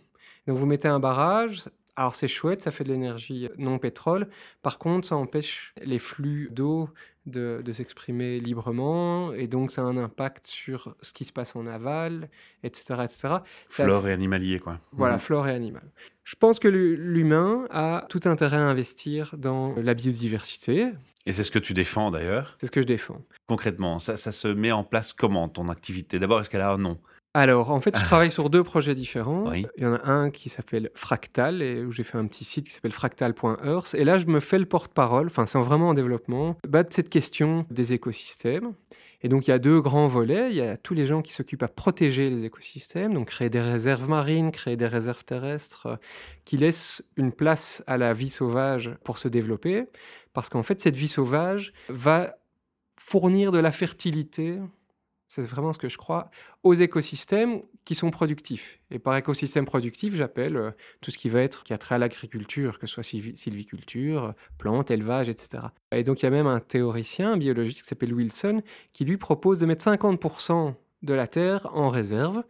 Donc 0.48 0.58
vous 0.58 0.66
mettez 0.66 0.88
un 0.88 1.00
barrage, 1.00 1.66
alors 2.00 2.16
c'est 2.16 2.30
chouette, 2.30 2.62
ça 2.62 2.72
fait 2.72 2.86
de 2.86 2.90
l'énergie 2.94 3.50
non 3.58 3.78
pétrole. 3.78 4.30
Par 4.62 4.78
contre, 4.78 5.06
ça 5.06 5.18
empêche 5.18 5.74
les 5.84 6.00
flux 6.00 6.48
d'eau 6.50 6.90
de, 7.26 7.62
s'exprimer 7.74 8.40
librement 8.40 9.34
et 9.34 9.48
donc 9.48 9.70
ça 9.70 9.82
a 9.82 9.84
un 9.84 9.98
impact 9.98 10.48
sur 10.48 10.96
ce 11.02 11.12
qui 11.12 11.26
se 11.26 11.34
passe 11.34 11.58
en 11.58 11.66
aval, 11.68 12.30
etc. 12.64 13.02
etc. 13.04 13.28
Flore 13.68 14.08
et 14.08 14.14
animalier, 14.14 14.60
quoi. 14.60 14.80
Voilà, 14.94 15.16
mhm. 15.16 15.20
flore 15.20 15.48
et 15.50 15.54
animal. 15.54 15.84
Je 16.24 16.36
pense 16.38 16.58
que 16.58 16.70
l'humain 16.70 17.66
a 17.70 18.06
tout 18.08 18.22
intérêt 18.24 18.58
à 18.58 18.64
investir 18.64 19.36
dans 19.38 19.76
la 19.76 19.94
biodiversité. 19.94 20.92
Et 21.26 21.34
c'est 21.34 21.44
ce 21.44 21.52
que 21.52 21.60
tu 21.60 21.74
défends 21.74 22.12
d'ailleurs 22.12 22.56
C'est 22.60 22.68
ce 22.68 22.72
que 22.72 22.82
je 22.82 22.88
défends. 22.88 23.22
Concrètement, 23.48 24.00
ça, 24.00 24.16
ça 24.16 24.32
se 24.32 24.48
met 24.48 24.72
en 24.72 24.86
place 24.86 25.12
comment 25.12 25.50
ton 25.50 25.68
activité? 25.68 26.18
D'abord, 26.18 26.40
est-ce 26.40 26.50
qu'elle 26.50 26.62
a 26.62 26.72
un 26.72 26.78
nom? 26.78 26.98
Alors, 27.36 27.69
en 27.69 27.80
fait, 27.80 27.95
je 27.95 28.04
travaille 28.04 28.31
sur 28.31 28.50
deux 28.50 28.64
projets 28.64 28.95
différents. 28.95 29.54
Il 29.54 29.68
y 29.78 29.86
en 29.86 29.94
a 29.94 30.04
un 30.04 30.31
qui 30.31 30.50
s'appelle 30.50 30.90
Fractal, 30.95 31.62
et 31.62 31.86
où 31.86 31.92
j'ai 31.92 32.04
fait 32.04 32.18
un 32.18 32.26
petit 32.26 32.44
site 32.44 32.68
qui 32.68 32.74
s'appelle 32.74 32.92
fractal.earth. 32.92 33.94
Et 33.94 34.04
là, 34.04 34.18
je 34.18 34.26
me 34.26 34.40
fais 34.40 34.57
le 34.57 34.66
porte-parole, 34.66 35.28
enfin, 35.28 35.45
c'est 35.45 35.59
vraiment 35.59 35.90
en 35.90 35.94
développement, 35.94 36.57
bah, 36.68 36.83
de 36.83 36.92
cette 36.92 37.09
question 37.09 37.66
des 37.69 37.94
écosystèmes. 37.94 38.74
Et 39.21 39.30
donc, 39.30 39.48
il 39.48 39.52
y 39.52 39.54
a 39.54 39.59
deux 39.59 39.80
grands 39.80 40.07
volets. 40.07 40.48
Il 40.50 40.56
y 40.56 40.62
a 40.62 40.78
tous 40.78 40.94
les 40.94 41.06
gens 41.06 41.21
qui 41.21 41.33
s'occupent 41.33 41.64
à 41.64 41.68
protéger 41.68 42.30
les 42.31 42.45
écosystèmes, 42.45 43.14
donc 43.14 43.28
créer 43.28 43.50
des 43.50 43.62
réserves 43.62 44.09
marines, 44.09 44.52
créer 44.52 44.78
des 44.78 44.88
réserves 44.88 45.24
terrestres, 45.24 45.86
euh, 45.88 45.95
qui 46.45 46.57
laissent 46.57 47.04
une 47.16 47.31
place 47.31 47.83
à 47.86 47.98
la 47.98 48.14
vie 48.14 48.30
sauvage 48.30 48.92
pour 49.04 49.19
se 49.19 49.28
développer. 49.28 49.86
Parce 50.33 50.50
qu'en 50.50 50.64
fait, 50.64 50.81
cette 50.81 50.95
vie 50.95 51.09
sauvage 51.09 51.74
va 51.90 52.38
fournir 52.98 53.52
de 53.52 53.59
la 53.59 53.71
fertilité 53.71 54.59
c'est 55.30 55.44
vraiment 55.44 55.74
ce 55.74 55.78
que 55.78 55.90
je 55.90 55.98
crois, 55.98 56.31
aux 56.64 56.74
écosystèmes 56.74 57.62
qui 57.86 57.94
sont 57.94 58.09
productifs. 58.09 58.80
Et 58.90 58.98
par 58.98 59.16
écosystème 59.16 59.64
productif, 59.64 60.16
j'appelle 60.16 60.57
euh, 60.57 60.71
tout 61.02 61.12
ce 61.12 61.19
qui 61.19 61.30
va 61.30 61.42
être 61.42 61.64
qui 61.64 61.71
a 61.71 61.78
trait 61.78 61.95
à 61.95 61.98
l'agriculture, 62.00 62.80
que 62.80 62.88
ce 62.88 62.95
soit 62.95 63.04
sylviculture, 63.04 64.33
plantes, 64.57 64.90
élevage, 64.90 65.30
etc. 65.30 65.66
Et 65.92 66.04
donc 66.04 66.21
il 66.21 66.26
y 66.26 66.28
a 66.28 66.31
même 66.31 66.48
un 66.48 66.59
théoricien, 66.59 67.33
un 67.33 67.38
biologiste 67.38 67.83
qui 67.83 67.88
s'appelle 67.88 68.12
Wilson, 68.12 68.64
qui 68.92 69.06
lui 69.06 69.18
propose 69.18 69.59
de 69.59 69.68
mettre 69.68 69.86
50% 69.86 70.74
de 71.04 71.14
la 71.14 71.28
terre 71.28 71.69
en 71.74 71.90
réserve, 71.90 72.44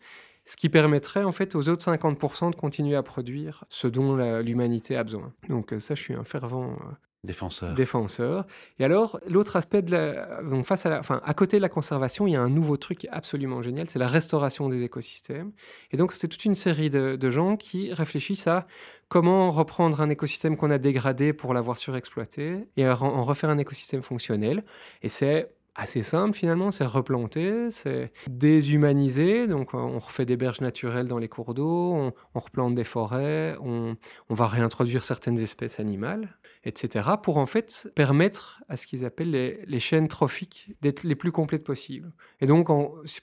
ce 0.46 0.56
qui 0.56 0.70
permettrait 0.70 1.26
en 1.26 1.34
fait 1.34 1.56
aux 1.56 1.68
autres 1.68 1.84
50% 1.84 2.52
de 2.52 2.56
continuer 2.56 2.96
à 2.96 3.04
produire 3.04 3.66
ce 3.68 3.90
dont 3.90 4.16
l'humanité 4.40 4.96
a 4.96 5.04
besoin. 5.04 5.34
Donc 5.50 5.74
euh, 5.74 5.82
ça, 5.82 5.96
je 5.96 6.02
suis 6.02 6.14
un 6.14 6.24
fervent 6.24 6.72
euh, 6.72 6.94
Défenseur. 7.26 7.74
défenseur. 7.74 8.46
Et 8.80 8.86
alors, 8.86 9.20
l'autre 9.28 9.58
aspect 9.58 9.82
de 9.82 9.92
la, 9.92 10.64
face 10.64 10.86
à 10.86 11.00
enfin, 11.00 11.22
à 11.26 11.34
côté 11.34 11.58
de 11.58 11.62
la 11.62 11.68
conservation, 11.68 12.28
il 12.28 12.32
y 12.32 12.36
a 12.38 12.42
un 12.42 12.50
nouveau 12.50 12.78
truc 12.78 13.08
absolument 13.12 13.62
génial, 13.62 13.88
c'est 13.88 14.00
la 14.00 14.08
restauration 14.08 14.70
des 14.70 14.84
écosystèmes. 14.84 15.52
Et 15.92 15.98
donc, 15.98 16.14
c'est 16.14 16.30
toute 16.30 16.46
une 16.46 16.56
série 16.56 16.90
de, 16.90 17.30
gens 17.30 17.58
qui 17.58 17.94
réfléchissent 17.94 18.48
à 18.48 18.68
comment 19.10 19.52
reprendre 19.52 20.00
un 20.00 20.10
écosystème 20.10 20.56
qu'on 20.56 20.72
a 20.72 20.78
dégradé 20.78 21.34
pour 21.34 21.54
l'avoir 21.54 21.78
surexploité 21.78 22.68
et 22.78 22.88
en 22.88 23.24
refaire 23.24 23.50
un 23.50 23.58
écosystème 23.58 24.02
fonctionnel. 24.02 24.64
Et 25.02 25.10
c'est 25.10 25.52
assez 25.76 26.02
simple 26.02 26.36
finalement, 26.36 26.72
c'est 26.72 26.86
replanter, 26.86 27.70
c'est 27.72 28.12
déshumaniser, 28.30 29.48
donc 29.48 29.74
euh, 29.74 29.78
on 29.78 30.00
refait 30.00 30.26
des 30.26 30.38
berges 30.38 30.62
naturelles 30.62 31.08
dans 31.08 31.18
les 31.18 31.30
cours 31.30 31.54
d'eau, 31.54 31.94
on, 31.94 32.40
replante 32.40 32.76
des 32.76 32.84
forêts, 32.84 33.56
on 33.62 33.96
va 34.30 34.48
réintroduire 34.48 35.04
certaines 35.04 35.40
espèces 35.40 35.80
animales, 35.80 36.38
etc., 36.64 37.10
pour 37.22 37.38
en 37.38 37.46
fait 37.46 37.90
permettre 37.96 38.62
à 38.68 38.78
ce 38.78 38.88
qu'ils 38.88 39.06
appellent 39.06 39.32
les, 39.32 39.80
chaînes 39.80 40.08
trophiques 40.08 40.76
d'être 40.82 41.04
les 41.04 41.16
plus 41.16 41.32
complètes 41.32 41.64
possibles. 41.64 42.12
Et 42.42 42.46
donc, 42.46 42.68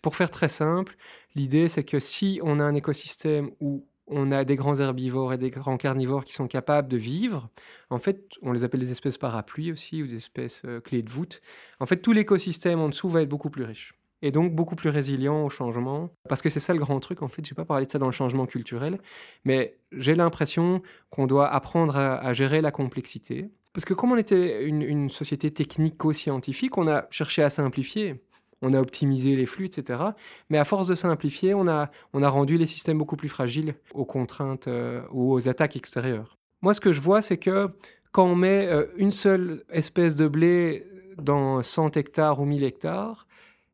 pour 0.02 0.16
faire 0.16 0.30
très 0.30 0.48
simple, 0.48 0.96
l'idée 1.34 1.68
c'est 1.68 1.84
que 1.84 2.00
si 2.00 2.40
on 2.42 2.60
a 2.60 2.64
un 2.64 2.74
écosystème 2.74 3.50
où 3.60 3.86
on 4.06 4.30
a 4.30 4.44
des 4.44 4.56
grands 4.56 4.76
herbivores 4.78 5.32
et 5.32 5.38
des 5.38 5.50
grands 5.50 5.76
carnivores 5.76 6.24
qui 6.24 6.32
sont 6.32 6.46
capables 6.46 6.88
de 6.88 6.96
vivre. 6.96 7.50
En 7.90 7.98
fait, 7.98 8.34
on 8.42 8.52
les 8.52 8.62
appelle 8.62 8.80
des 8.80 8.92
espèces 8.92 9.18
parapluies 9.18 9.72
aussi, 9.72 10.02
ou 10.02 10.06
des 10.06 10.16
espèces 10.16 10.62
euh, 10.64 10.80
clés 10.80 11.02
de 11.02 11.10
voûte. 11.10 11.42
En 11.80 11.86
fait, 11.86 11.96
tout 11.96 12.12
l'écosystème 12.12 12.78
en 12.78 12.88
dessous 12.88 13.08
va 13.08 13.22
être 13.22 13.28
beaucoup 13.28 13.50
plus 13.50 13.64
riche. 13.64 13.95
Et 14.22 14.30
donc 14.30 14.54
beaucoup 14.54 14.76
plus 14.76 14.90
résilient 14.90 15.44
au 15.44 15.50
changement. 15.50 16.10
Parce 16.28 16.42
que 16.42 16.48
c'est 16.48 16.60
ça 16.60 16.72
le 16.72 16.78
grand 16.78 16.98
truc, 17.00 17.22
en 17.22 17.28
fait, 17.28 17.44
je 17.44 17.52
n'ai 17.52 17.56
pas 17.56 17.64
parlé 17.64 17.86
de 17.86 17.90
ça 17.90 17.98
dans 17.98 18.06
le 18.06 18.12
changement 18.12 18.46
culturel, 18.46 18.98
mais 19.44 19.76
j'ai 19.92 20.14
l'impression 20.14 20.82
qu'on 21.10 21.26
doit 21.26 21.48
apprendre 21.48 21.96
à, 21.96 22.32
gérer 22.32 22.60
la 22.60 22.70
complexité. 22.70 23.50
Parce 23.74 23.84
que 23.84 23.92
comme 23.92 24.12
on 24.12 24.16
était 24.16 24.64
une, 24.64 24.80
une 24.82 25.10
société 25.10 25.50
technico-scientifique, 25.50 26.78
on 26.78 26.88
a 26.88 27.06
cherché 27.10 27.42
à 27.42 27.50
simplifier. 27.50 28.22
On 28.62 28.72
a 28.72 28.80
optimisé 28.80 29.36
les 29.36 29.46
flux, 29.46 29.66
etc. 29.66 30.02
Mais 30.48 30.58
à 30.58 30.64
force 30.64 30.88
de 30.88 30.94
simplifier, 30.94 31.54
on 31.54 31.68
a, 31.68 31.90
on 32.14 32.22
a 32.22 32.28
rendu 32.28 32.56
les 32.56 32.66
systèmes 32.66 32.98
beaucoup 32.98 33.16
plus 33.16 33.28
fragiles 33.28 33.74
aux 33.92 34.06
contraintes 34.06 34.68
euh, 34.68 35.02
ou 35.10 35.32
aux 35.32 35.48
attaques 35.48 35.76
extérieures. 35.76 36.38
Moi, 36.62 36.72
ce 36.72 36.80
que 36.80 36.92
je 36.92 37.00
vois, 37.00 37.20
c'est 37.20 37.36
que 37.36 37.68
quand 38.12 38.24
on 38.24 38.34
met 38.34 38.66
euh, 38.66 38.86
une 38.96 39.10
seule 39.10 39.64
espèce 39.70 40.16
de 40.16 40.26
blé 40.26 40.86
dans 41.18 41.62
100 41.62 41.96
hectares 41.96 42.40
ou 42.40 42.46
1000 42.46 42.64
hectares, 42.64 43.26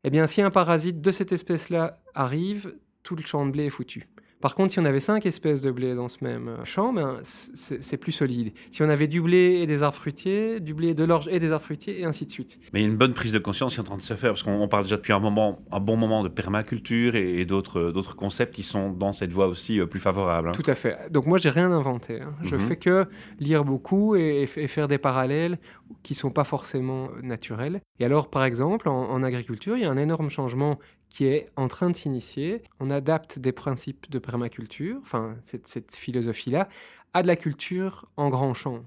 eh 0.04 0.10
bien, 0.10 0.26
si 0.26 0.42
un 0.42 0.50
parasite 0.50 1.00
de 1.00 1.10
cette 1.12 1.32
espèce-là 1.32 2.00
arrive, 2.14 2.74
tout 3.02 3.16
le 3.16 3.22
champ 3.22 3.46
de 3.46 3.50
blé 3.50 3.66
est 3.66 3.70
foutu. 3.70 4.08
Par 4.42 4.54
contre, 4.54 4.72
si 4.72 4.78
on 4.80 4.84
avait 4.84 5.00
cinq 5.00 5.24
espèces 5.24 5.62
de 5.62 5.70
blé 5.70 5.94
dans 5.94 6.08
ce 6.08 6.22
même 6.22 6.48
euh, 6.48 6.64
champ, 6.64 6.92
ben, 6.92 7.18
c'est 7.22 7.96
plus 7.96 8.12
solide. 8.12 8.52
Si 8.70 8.82
on 8.82 8.88
avait 8.90 9.06
du 9.08 9.22
blé 9.22 9.60
et 9.62 9.66
des 9.66 9.82
arbres 9.82 9.96
fruitiers, 9.96 10.60
du 10.60 10.74
blé, 10.74 10.92
de 10.94 11.04
l'orge 11.04 11.28
et 11.28 11.38
des 11.38 11.52
arbres 11.52 11.64
fruitiers, 11.64 12.00
et 12.00 12.04
ainsi 12.04 12.26
de 12.26 12.30
suite. 12.30 12.58
Mais 12.72 12.80
il 12.80 12.82
y 12.82 12.86
a 12.86 12.88
une 12.90 12.96
bonne 12.98 13.14
prise 13.14 13.32
de 13.32 13.38
conscience 13.38 13.72
qui 13.74 13.78
est 13.78 13.80
en 13.80 13.84
train 13.84 13.96
de 13.96 14.02
se 14.02 14.14
faire, 14.14 14.32
parce 14.32 14.42
qu'on 14.42 14.60
on 14.60 14.68
parle 14.68 14.82
déjà 14.82 14.96
depuis 14.96 15.12
un, 15.14 15.20
moment, 15.20 15.60
un 15.70 15.80
bon 15.80 15.96
moment 15.96 16.22
de 16.22 16.28
permaculture 16.28 17.14
et, 17.16 17.40
et 17.40 17.44
d'autres 17.46 18.14
concepts 18.16 18.54
qui 18.54 18.62
sont 18.62 18.90
dans 18.92 19.12
cette 19.12 19.32
voie 19.32 19.46
aussi 19.46 19.80
euh, 19.80 19.86
plus 19.86 20.00
favorables. 20.00 20.48
hein. 20.48 20.52
Tout 20.52 20.68
à 20.70 20.74
fait. 20.74 20.98
Donc 21.10 21.26
moi, 21.26 21.38
j'ai 21.38 21.50
rien 21.50 21.70
inventé. 21.70 22.20
hein. 22.20 22.34
Je 22.42 22.56
Mhm. 22.56 22.60
fais 22.68 22.76
que 22.76 23.06
lire 23.38 23.64
beaucoup 23.64 24.16
et, 24.16 24.48
et 24.56 24.66
faire 24.68 24.88
des 24.88 24.98
parallèles 24.98 25.58
qui 26.02 26.14
sont 26.14 26.30
pas 26.30 26.44
forcément 26.44 27.04
euh, 27.16 27.22
naturels. 27.22 27.80
Et 28.00 28.04
alors, 28.04 28.28
par 28.28 28.44
exemple, 28.44 28.88
en, 28.88 29.10
en 29.10 29.22
agriculture, 29.22 29.76
il 29.76 29.82
y 29.82 29.86
a 29.86 29.90
un 29.90 29.96
énorme 29.96 30.30
changement 30.30 30.78
qui 31.12 31.26
est 31.26 31.50
en 31.56 31.68
train 31.68 31.90
de 31.90 31.94
s'initier. 31.94 32.62
On 32.80 32.90
adapte 32.90 33.38
des 33.38 33.52
principes 33.52 34.10
de 34.10 34.18
permaculture, 34.18 34.96
enfin 35.02 35.36
cette, 35.42 35.66
cette 35.66 35.94
philosophie-là, 35.94 36.70
à 37.12 37.22
de 37.22 37.26
la 37.26 37.36
culture 37.36 38.06
en 38.16 38.30
grand 38.30 38.54
champ. 38.54 38.82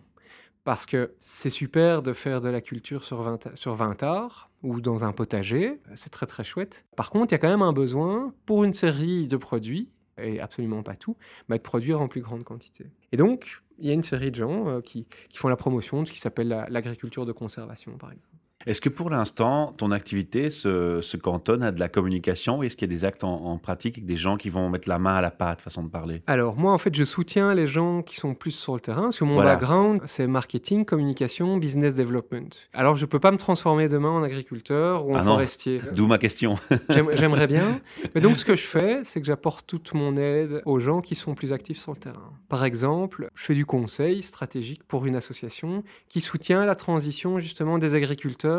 Parce 0.63 0.87
que 0.87 1.13
c'est 1.19 1.51
super 1.51 2.01
de 2.01 2.13
faire 2.13 2.41
de 2.41 2.49
la 2.49 2.61
culture 2.61 3.03
sur 3.03 3.21
20, 3.21 3.55
sur 3.55 3.75
20 3.75 4.01
arts 4.01 4.49
ou 4.63 4.81
dans 4.81 5.03
un 5.03 5.11
potager, 5.11 5.79
c'est 5.93 6.09
très 6.09 6.25
très 6.25 6.43
chouette. 6.43 6.87
Par 6.95 7.11
contre, 7.11 7.27
il 7.31 7.33
y 7.33 7.35
a 7.35 7.37
quand 7.37 7.47
même 7.47 7.61
un 7.61 7.73
besoin 7.73 8.33
pour 8.47 8.63
une 8.63 8.73
série 8.73 9.27
de 9.27 9.37
produits, 9.37 9.91
et 10.17 10.39
absolument 10.39 10.81
pas 10.81 10.95
tout, 10.95 11.17
mais 11.47 11.57
de 11.57 11.61
produire 11.61 12.01
en 12.01 12.07
plus 12.07 12.21
grande 12.21 12.43
quantité. 12.43 12.87
Et 13.11 13.17
donc, 13.17 13.61
il 13.77 13.85
y 13.85 13.91
a 13.91 13.93
une 13.93 14.01
série 14.01 14.31
de 14.31 14.35
gens 14.35 14.67
euh, 14.67 14.81
qui, 14.81 15.05
font 15.35 15.47
la 15.49 15.57
promotion 15.57 16.01
de 16.01 16.07
ce 16.07 16.11
qui 16.11 16.19
s'appelle 16.19 16.47
la- 16.47 16.67
l'agriculture 16.69 17.27
de 17.27 17.33
conservation, 17.33 17.99
par 17.99 18.11
exemple. 18.11 18.29
Est-ce 18.65 18.81
que 18.81 18.89
pour 18.89 19.09
l'instant, 19.09 19.73
ton 19.77 19.91
activité 19.91 20.49
se, 20.49 20.99
se 21.01 21.17
cantonne 21.17 21.63
à 21.63 21.71
de 21.71 21.79
la 21.79 21.87
communication 21.89 22.63
Est-ce 22.63 22.75
qu'il 22.75 22.89
y 22.89 22.93
a 22.93 22.95
des 22.95 23.05
actes 23.05 23.23
en, 23.23 23.45
en 23.45 23.57
pratique 23.57 24.05
des 24.05 24.17
gens 24.17 24.37
qui 24.37 24.49
vont 24.49 24.69
mettre 24.69 24.89
la 24.89 24.97
main 24.99 25.15
à 25.15 25.21
la 25.21 25.31
pâte, 25.31 25.61
façon 25.61 25.83
de 25.83 25.89
parler? 25.89 26.23
Alors, 26.27 26.55
moi, 26.57 26.71
en 26.73 26.77
fait, 26.77 26.95
je 26.95 27.03
soutiens 27.03 27.53
les 27.53 27.67
gens 27.67 28.01
qui 28.01 28.15
sont 28.15 28.33
plus 28.33 28.51
sur 28.51 28.73
le 28.73 28.79
terrain, 28.79 29.03
parce 29.03 29.19
que 29.19 29.23
mon 29.25 29.35
Voilà. 29.35 29.55
background, 29.55 30.01
c'est 30.07 30.25
marketing, 30.27 30.83
communication, 30.85 31.57
business 31.57 31.93
development. 31.95 32.49
Alors, 32.73 32.95
je 32.95 33.01
ne 33.05 33.09
peux 33.09 33.19
pas 33.19 33.31
me 33.31 33.37
transformer 33.37 33.87
demain 33.87 34.09
en 34.09 34.23
agriculteur 34.23 35.05
ou 35.05 35.13
en 35.13 35.19
Ah 35.19 35.23
forestier. 35.23 35.79
D'où 35.93 36.07
ma 36.07 36.17
question. 36.17 36.57
J'aime- 36.89 37.09
J'aimerais 37.13 37.47
bien. 37.47 37.79
Mais 38.15 38.21
donc, 38.21 38.37
ce 38.37 38.45
que 38.45 38.55
je 38.55 38.65
fais, 38.65 39.01
c'est 39.03 39.19
que 39.19 39.27
j'apporte 39.27 39.67
toute 39.67 39.93
mon 39.93 40.17
aide 40.17 40.61
aux 40.65 40.79
gens 40.79 41.01
qui 41.01 41.15
sont 41.15 41.35
plus 41.35 41.53
actifs 41.53 41.77
sur 41.79 41.91
le 41.91 41.97
terrain. 41.97 42.31
Par 42.49 42.63
exemple, 42.65 43.29
je 43.35 43.43
fais 43.45 43.53
du 43.53 43.65
conseil 43.65 44.23
stratégique 44.23 44.83
pour 44.87 45.05
une 45.05 45.15
association 45.15 45.83
qui 46.09 46.21
soutient 46.21 46.65
la 46.65 46.75
transition 46.75 47.39
justement 47.39 47.77
des 47.77 47.93
agriculteurs 47.93 48.54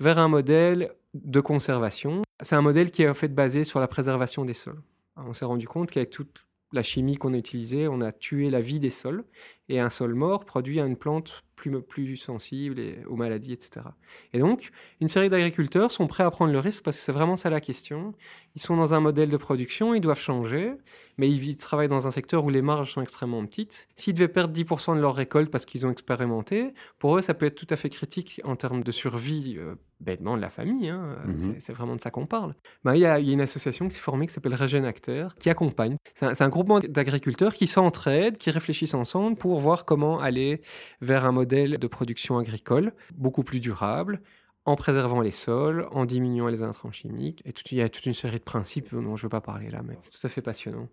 vers 0.00 0.18
un 0.18 0.28
modèle 0.28 0.92
de 1.14 1.40
conservation. 1.40 2.22
C'est 2.42 2.56
un 2.56 2.62
modèle 2.62 2.90
qui 2.90 3.02
est 3.02 3.08
en 3.08 3.14
fait 3.14 3.34
basé 3.34 3.64
sur 3.64 3.80
la 3.80 3.88
préservation 3.88 4.44
des 4.44 4.54
sols. 4.54 4.82
On 5.16 5.32
s'est 5.32 5.44
rendu 5.44 5.66
compte 5.66 5.90
qu'avec 5.90 6.10
toute 6.10 6.46
la 6.72 6.82
chimie 6.82 7.16
qu'on 7.16 7.32
a 7.32 7.38
utilisée, 7.38 7.88
on 7.88 8.00
a 8.00 8.12
tué 8.12 8.50
la 8.50 8.60
vie 8.60 8.80
des 8.80 8.90
sols. 8.90 9.24
Et 9.68 9.80
un 9.80 9.90
sol 9.90 10.14
mort 10.14 10.44
produit 10.44 10.80
une 10.80 10.96
plante 10.96 11.42
plus, 11.56 11.80
plus 11.82 12.16
sensible 12.16 12.78
et- 12.78 12.98
aux 13.08 13.16
maladies, 13.16 13.52
etc. 13.52 13.86
Et 14.32 14.38
donc, 14.38 14.70
une 15.00 15.08
série 15.08 15.28
d'agriculteurs 15.28 15.90
sont 15.90 16.06
prêts 16.06 16.22
à 16.24 16.30
prendre 16.30 16.52
le 16.52 16.58
risque 16.60 16.84
parce 16.84 16.96
que 16.96 17.02
c'est 17.02 17.12
vraiment 17.12 17.36
ça 17.36 17.50
la 17.50 17.60
question. 17.60 18.12
Ils 18.54 18.62
sont 18.62 18.76
dans 18.76 18.94
un 18.94 19.00
modèle 19.00 19.30
de 19.30 19.36
production, 19.36 19.94
ils 19.94 20.00
doivent 20.00 20.20
changer, 20.20 20.72
mais 21.18 21.28
ils, 21.30 21.42
ils 21.48 21.56
travaillent 21.56 21.88
dans 21.88 22.06
un 22.06 22.10
secteur 22.10 22.44
où 22.44 22.50
les 22.50 22.62
marges 22.62 22.92
sont 22.92 23.02
extrêmement 23.02 23.44
petites. 23.44 23.88
S'ils 23.94 24.14
devaient 24.14 24.28
perdre 24.28 24.52
10% 24.54 24.94
de 24.94 25.00
leur 25.00 25.14
récolte 25.14 25.50
parce 25.50 25.64
qu'ils 25.66 25.86
ont 25.86 25.90
expérimenté, 25.90 26.72
pour 26.98 27.16
eux, 27.16 27.20
ça 27.22 27.34
peut 27.34 27.46
être 27.46 27.54
tout 27.54 27.66
à 27.70 27.76
fait 27.76 27.88
critique 27.88 28.40
en 28.44 28.54
termes 28.56 28.82
de 28.82 28.90
survie, 28.92 29.56
euh, 29.58 29.74
bêtement, 30.00 30.36
de 30.36 30.42
la 30.42 30.50
famille. 30.50 30.88
hein. 30.90 31.16
Mhm. 31.26 31.56
C'est- 31.58 31.72
vraiment 31.72 31.96
de 31.96 32.00
ça 32.00 32.10
qu'on 32.10 32.26
parle. 32.26 32.54
Ben, 32.84 32.94
Il 32.94 33.00
y, 33.00 33.06
a 33.06 33.18
il 33.18 33.26
y 33.26 33.30
a 33.30 33.32
une 33.32 33.40
association 33.40 33.88
qui 33.88 33.94
s'est 33.94 34.00
formée 34.00 34.26
qui 34.26 34.32
s'appelle 34.34 34.54
Régénacteur, 34.54 35.34
qui 35.34 35.50
accompagne. 35.50 35.96
C'est 36.14 36.26
un, 36.26 36.32
un 36.38 36.48
groupement 36.48 36.80
d'agriculteurs 36.80 37.52
qui 37.54 37.66
s'entraident, 37.66 38.38
qui 38.38 38.50
réfléchissent 38.50 38.94
ensemble 38.94 39.36
pour 39.36 39.58
voir 39.58 39.84
comment 39.84 40.18
aller 40.20 40.60
vers 41.00 41.24
un 41.24 41.32
modèle 41.32 41.45
de 41.46 41.86
production 41.86 42.38
agricole 42.38 42.92
beaucoup 43.14 43.42
plus 43.44 43.60
durable, 43.60 44.20
en 44.64 44.74
préservant 44.74 45.20
les 45.20 45.30
sols, 45.30 45.86
en 45.92 46.04
diminuant 46.06 46.48
les 46.48 46.62
intrants 46.64 46.90
chimiques. 46.90 47.40
Et 47.44 47.52
tout- 47.52 47.62
il 47.70 47.78
y 47.78 47.82
a 47.82 47.88
toute 47.88 48.04
une 48.04 48.14
série 48.14 48.38
de 48.40 48.44
principes 48.44 48.92
dont 48.92 49.14
je 49.16 49.22
ne 49.22 49.26
veux 49.26 49.28
pas 49.28 49.40
parler 49.40 49.70
là, 49.70 49.80
mais 49.86 49.96
c'est 50.00 50.10
tout 50.10 50.26
à 50.26 50.28
fait 50.28 50.42
passionnant. 50.42 50.88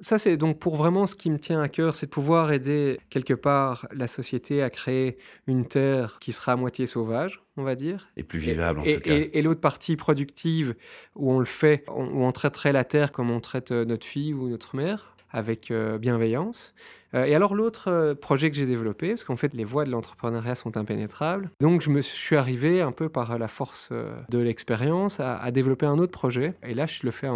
Ça, 0.00 0.18
c'est 0.18 0.36
donc 0.36 0.58
pour 0.60 0.76
vraiment 0.76 1.06
ce 1.08 1.16
qui 1.16 1.30
me 1.30 1.38
tient 1.38 1.60
à 1.60 1.68
cœur, 1.68 1.96
c'est 1.96 2.06
de 2.06 2.10
pouvoir 2.12 2.52
aider 2.52 2.98
quelque 3.10 3.34
part 3.34 3.86
la 3.92 4.06
société 4.06 4.62
à 4.62 4.70
créer 4.70 5.16
une 5.48 5.66
terre 5.66 6.18
qui 6.20 6.30
sera 6.32 6.52
à 6.52 6.56
moitié 6.56 6.86
sauvage, 6.86 7.42
on 7.56 7.64
va 7.64 7.74
dire, 7.74 8.08
Et 8.16 8.22
plus 8.22 8.38
vivable, 8.38 8.80
en 8.80 8.84
et, 8.84 8.94
tout 8.94 9.00
cas. 9.02 9.14
et- 9.14 9.30
et 9.38 9.42
l'autre 9.42 9.60
partie 9.60 9.96
productive 9.96 10.76
où 11.16 11.32
on 11.32 11.38
le 11.40 11.44
fait, 11.46 11.84
on- 11.88 12.06
où 12.06 12.22
on 12.24 12.30
traiterait 12.32 12.72
la 12.72 12.84
terre 12.84 13.10
comme 13.10 13.30
on 13.30 13.40
traite 13.40 13.72
euh, 13.72 13.84
notre 13.84 14.06
fille 14.06 14.34
ou 14.34 14.48
notre 14.48 14.76
mère, 14.76 15.16
avec 15.30 15.70
euh, 15.72 15.98
bienveillance. 15.98 16.74
Euh, 17.16 17.24
et 17.24 17.34
alors 17.34 17.54
l'autre 17.54 17.88
euh, 17.88 18.14
projet 18.14 18.50
que 18.50 18.56
j'ai 18.56 18.66
développé, 18.66 19.08
parce 19.08 19.24
qu'en 19.24 19.36
fait 19.36 19.54
les 19.54 19.64
voies 19.64 19.84
de 19.84 19.90
l'entrepreneuriat 19.90 20.54
sont 20.54 20.76
impénétrables, 20.76 21.50
donc 21.60 21.80
je 21.80 21.90
me 21.90 22.02
suis 22.02 22.36
arrivé 22.36 22.82
un 22.82 22.92
peu 22.92 23.08
par 23.08 23.38
la 23.38 23.48
force 23.48 23.88
euh, 23.92 24.14
de 24.28 24.38
l'expérience 24.38 25.20
à, 25.20 25.50
développer 25.50 25.86
un 25.86 25.98
autre 25.98 26.12
projet. 26.12 26.54
Et 26.62 26.74
là 26.74 26.86
je 26.86 27.00
le 27.04 27.10
fais 27.10 27.28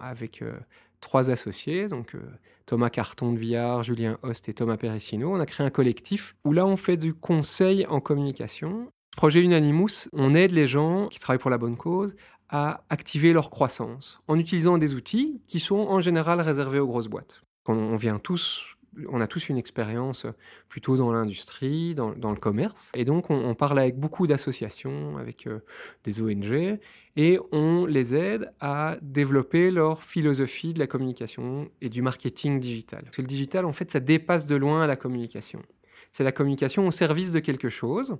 avec 0.00 0.42
euh, 0.42 0.52
trois 1.00 1.30
associés, 1.30 1.88
donc 1.88 2.14
euh, 2.14 2.20
Thomas 2.66 2.90
Carton 2.90 3.32
de 3.32 3.38
Villard, 3.38 3.82
Julien 3.82 4.18
Host 4.22 4.48
et 4.48 4.54
Thomas 4.54 4.76
Perissino. 4.76 5.34
On 5.34 5.40
a 5.40 5.46
créé 5.46 5.66
un 5.66 5.70
collectif 5.70 6.34
où 6.44 6.52
là 6.52 6.66
on 6.66 6.76
fait 6.76 6.96
du 6.96 7.14
conseil 7.14 7.86
en 7.86 8.00
communication 8.00 8.90
Projet 9.14 9.42
Unanimous, 9.42 10.08
on 10.14 10.34
aide 10.34 10.52
les 10.52 10.66
gens 10.66 11.08
qui 11.08 11.18
travaillent 11.18 11.38
pour 11.38 11.50
la 11.50 11.58
bonne 11.58 11.76
cause 11.76 12.14
à 12.48 12.82
activer 12.88 13.34
leur 13.34 13.50
croissance 13.50 14.20
en 14.26 14.38
utilisant 14.38 14.78
des 14.78 14.94
outils 14.94 15.42
qui 15.46 15.60
sont 15.60 15.76
en 15.76 16.00
général 16.00 16.40
réservés 16.40 16.78
aux 16.78 16.86
grosses 16.86 17.08
boîtes. 17.08 17.42
On 17.66 17.96
vient 17.96 18.18
tous, 18.18 18.64
on 19.08 19.20
a 19.20 19.26
tous 19.26 19.48
une 19.48 19.56
expérience 19.56 20.26
plutôt 20.68 20.96
dans 20.96 21.12
l'industrie, 21.12 21.94
dans, 21.94 22.30
le 22.30 22.38
commerce, 22.38 22.90
et 22.94 23.04
donc 23.04 23.30
on, 23.30 23.36
on 23.36 23.54
parle 23.54 23.78
avec 23.78 23.98
beaucoup 23.98 24.26
d'associations, 24.26 25.16
avec 25.18 25.46
euh, 25.46 25.60
des 26.04 26.20
ONG, 26.20 26.78
et 27.16 27.38
on 27.52 27.86
les 27.86 28.14
aide 28.14 28.52
à 28.60 28.96
développer 29.02 29.70
leur 29.70 30.02
philosophie 30.02 30.72
de 30.72 30.78
la 30.78 30.86
communication 30.86 31.70
et 31.80 31.88
du 31.88 32.02
marketing 32.02 32.58
digital. 32.60 33.02
Parce 33.04 33.16
que 33.16 33.22
le 33.22 33.28
digital, 33.28 33.64
en 33.64 33.72
fait, 33.72 33.90
ça 33.90 34.00
dépasse 34.00 34.46
de 34.46 34.56
loin 34.56 34.86
la 34.86 34.96
communication. 34.96 35.62
C'est 36.10 36.24
la 36.24 36.32
communication 36.32 36.86
au 36.86 36.90
service 36.90 37.32
de 37.32 37.40
quelque 37.40 37.70
chose. 37.70 38.16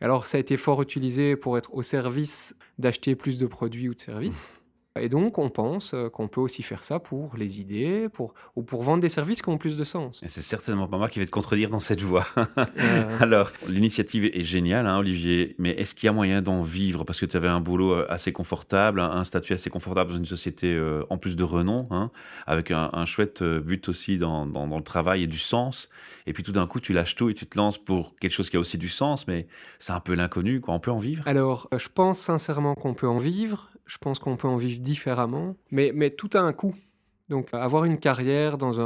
Alors, 0.00 0.26
ça 0.26 0.38
a 0.38 0.40
été 0.40 0.56
fort 0.56 0.80
utilisé 0.82 1.36
pour 1.36 1.58
être 1.58 1.74
au 1.74 1.82
service 1.82 2.56
d'acheter 2.78 3.16
plus 3.16 3.38
de 3.38 3.46
produits 3.46 3.88
ou 3.88 3.94
de 3.94 4.00
services. 4.00 4.54
Et 5.00 5.08
donc, 5.08 5.38
on 5.38 5.48
pense 5.48 5.94
euh, 5.94 6.10
qu'on 6.10 6.28
peut 6.28 6.40
aussi 6.40 6.62
faire 6.62 6.84
ça 6.84 6.98
pour 6.98 7.36
les 7.36 7.60
idées, 7.60 8.08
pour, 8.12 8.34
ou 8.56 8.62
pour 8.62 8.82
vendre 8.82 9.00
des 9.00 9.08
services 9.08 9.40
qui 9.40 9.48
ont 9.48 9.56
plus 9.56 9.78
de 9.78 9.84
sens. 9.84 10.22
Et 10.22 10.28
c'est 10.28 10.42
certainement 10.42 10.86
pas 10.86 10.98
moi 10.98 11.08
qui 11.08 11.18
vais 11.18 11.24
te 11.24 11.30
contredire 11.30 11.70
dans 11.70 11.80
cette 11.80 12.02
voie. 12.02 12.26
Euh. 12.78 13.18
Alors, 13.20 13.52
l'initiative 13.68 14.24
est 14.24 14.44
géniale, 14.44 14.86
hein, 14.86 14.98
Olivier, 14.98 15.54
mais 15.58 15.70
est-ce 15.70 15.94
qu'il 15.94 16.06
y 16.06 16.08
a 16.08 16.12
moyen 16.12 16.42
d'en 16.42 16.62
vivre? 16.62 17.04
Parce 17.04 17.20
que 17.20 17.26
tu 17.26 17.36
avais 17.36 17.48
un 17.48 17.60
boulot 17.60 17.92
euh, 17.92 18.06
assez 18.08 18.32
confortable, 18.32 19.00
un 19.00 19.24
statut 19.24 19.52
assez 19.52 19.68
confortable 19.68 20.12
dans 20.12 20.16
une 20.16 20.26
société 20.26 20.80
en 21.10 21.18
plus 21.18 21.36
de 21.36 21.42
renom, 21.42 21.86
hein, 21.90 22.10
avec 22.46 22.70
un, 22.70 23.04
chouette 23.04 23.42
but 23.42 23.88
aussi 23.88 24.18
dans, 24.18 24.46
dans, 24.46 24.66
dans, 24.66 24.78
le 24.78 24.82
travail 24.82 25.24
et 25.24 25.26
du 25.26 25.38
sens. 25.38 25.88
Et 26.26 26.32
puis 26.32 26.42
tout 26.42 26.52
d'un 26.52 26.66
coup, 26.66 26.80
tu 26.80 26.92
lâches 26.92 27.14
tout 27.14 27.30
et 27.30 27.34
tu 27.34 27.46
te 27.46 27.56
lances 27.56 27.78
pour 27.78 28.16
quelque 28.16 28.32
chose 28.32 28.50
qui 28.50 28.56
a 28.56 28.60
aussi 28.60 28.78
du 28.78 28.88
sens, 28.88 29.26
mais 29.26 29.46
c'est 29.78 29.92
un 29.92 30.00
peu 30.00 30.14
l'inconnu, 30.14 30.60
quoi. 30.60 30.74
On 30.74 30.80
peut 30.80 30.90
en 30.90 30.98
vivre? 30.98 31.22
Alors, 31.26 31.68
je 31.76 31.88
pense 31.92 32.18
sincèrement 32.18 32.74
qu'on 32.74 32.94
peut 32.94 33.08
en 33.08 33.18
vivre 33.18 33.71
je 33.92 33.98
pense 33.98 34.18
qu'on 34.18 34.38
peut 34.38 34.48
en 34.48 34.56
vivre 34.56 34.80
différemment, 34.80 35.54
mais, 35.70 35.92
mais 35.94 36.08
tout 36.08 36.30
a 36.32 36.40
un 36.40 36.54
coût. 36.54 36.74
Donc 37.28 37.52
avoir 37.52 37.84
une 37.84 37.98
carrière 37.98 38.56
dans 38.56 38.80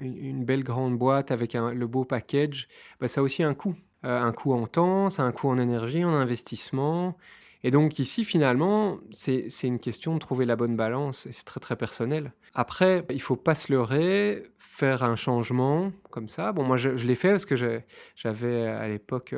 une, 0.00 0.44
belle 0.44 0.62
grande 0.62 0.96
boîte 0.96 1.32
avec 1.32 1.54
le 1.54 1.86
beau 1.88 2.04
package, 2.04 2.68
bah, 3.00 3.08
ça 3.08 3.20
a 3.20 3.24
aussi 3.24 3.42
un 3.42 3.54
coût. 3.54 3.74
Euh, 4.04 4.20
un 4.20 4.30
coût 4.30 4.52
en 4.52 4.68
temps, 4.68 5.10
ça 5.10 5.24
a 5.24 5.26
un 5.26 5.32
coût 5.32 5.48
en 5.48 5.58
énergie, 5.58 6.04
en 6.04 6.12
investissement. 6.12 7.16
Et 7.64 7.72
donc 7.72 7.98
ici, 7.98 8.24
finalement, 8.24 8.98
c'est 9.10 9.48
une 9.64 9.80
question 9.80 10.14
de 10.14 10.20
trouver 10.20 10.44
la 10.44 10.54
bonne 10.54 10.76
balance, 10.76 11.26
et 11.26 11.32
c'est 11.32 11.44
très 11.44 11.58
très 11.58 11.74
personnel. 11.74 12.32
Après, 12.54 13.04
il 13.10 13.20
faut 13.20 13.36
pas 13.36 13.56
se 13.56 13.72
leurrer, 13.72 14.44
faire 14.58 15.02
un 15.02 15.16
changement 15.16 15.90
comme 16.10 16.28
ça. 16.28 16.52
Bon, 16.52 16.62
moi, 16.62 16.76
je, 16.76 16.90
l'ai 16.90 17.16
fait 17.16 17.30
parce 17.30 17.46
que 17.46 17.56
j'avais 18.14 18.66
à 18.68 18.86
l'époque 18.86 19.34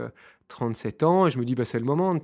37 0.48 1.02
euh, 1.02 1.06
ans, 1.06 1.26
et 1.26 1.30
je 1.30 1.38
me 1.38 1.44
dis, 1.46 1.54
bah, 1.54 1.64
c'est 1.64 1.78
le 1.78 1.86
moment 1.86 2.16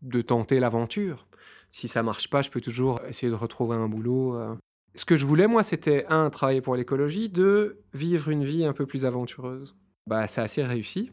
de 0.00 0.22
tenter 0.22 0.60
l'aventure. 0.60 1.27
Si 1.70 1.88
ça 1.88 2.02
marche 2.02 2.30
pas, 2.30 2.42
je 2.42 2.50
peux 2.50 2.60
toujours 2.60 3.00
essayer 3.08 3.30
de 3.30 3.36
retrouver 3.36 3.76
un 3.76 3.88
boulot. 3.88 4.36
Euh. 4.36 4.54
Ce 4.94 5.04
que 5.04 5.16
je 5.16 5.24
voulais, 5.24 5.46
moi, 5.46 5.62
c'était 5.62 6.06
un, 6.08 6.30
travailler 6.30 6.60
pour 6.60 6.76
l'écologie, 6.76 7.28
deux, 7.28 7.82
vivre 7.94 8.30
une 8.30 8.44
vie 8.44 8.64
un 8.64 8.72
peu 8.72 8.86
plus 8.86 9.04
aventureuse. 9.04 9.76
Bah, 10.08 10.26
c'est 10.26 10.40
assez 10.40 10.64
réussi. 10.64 11.12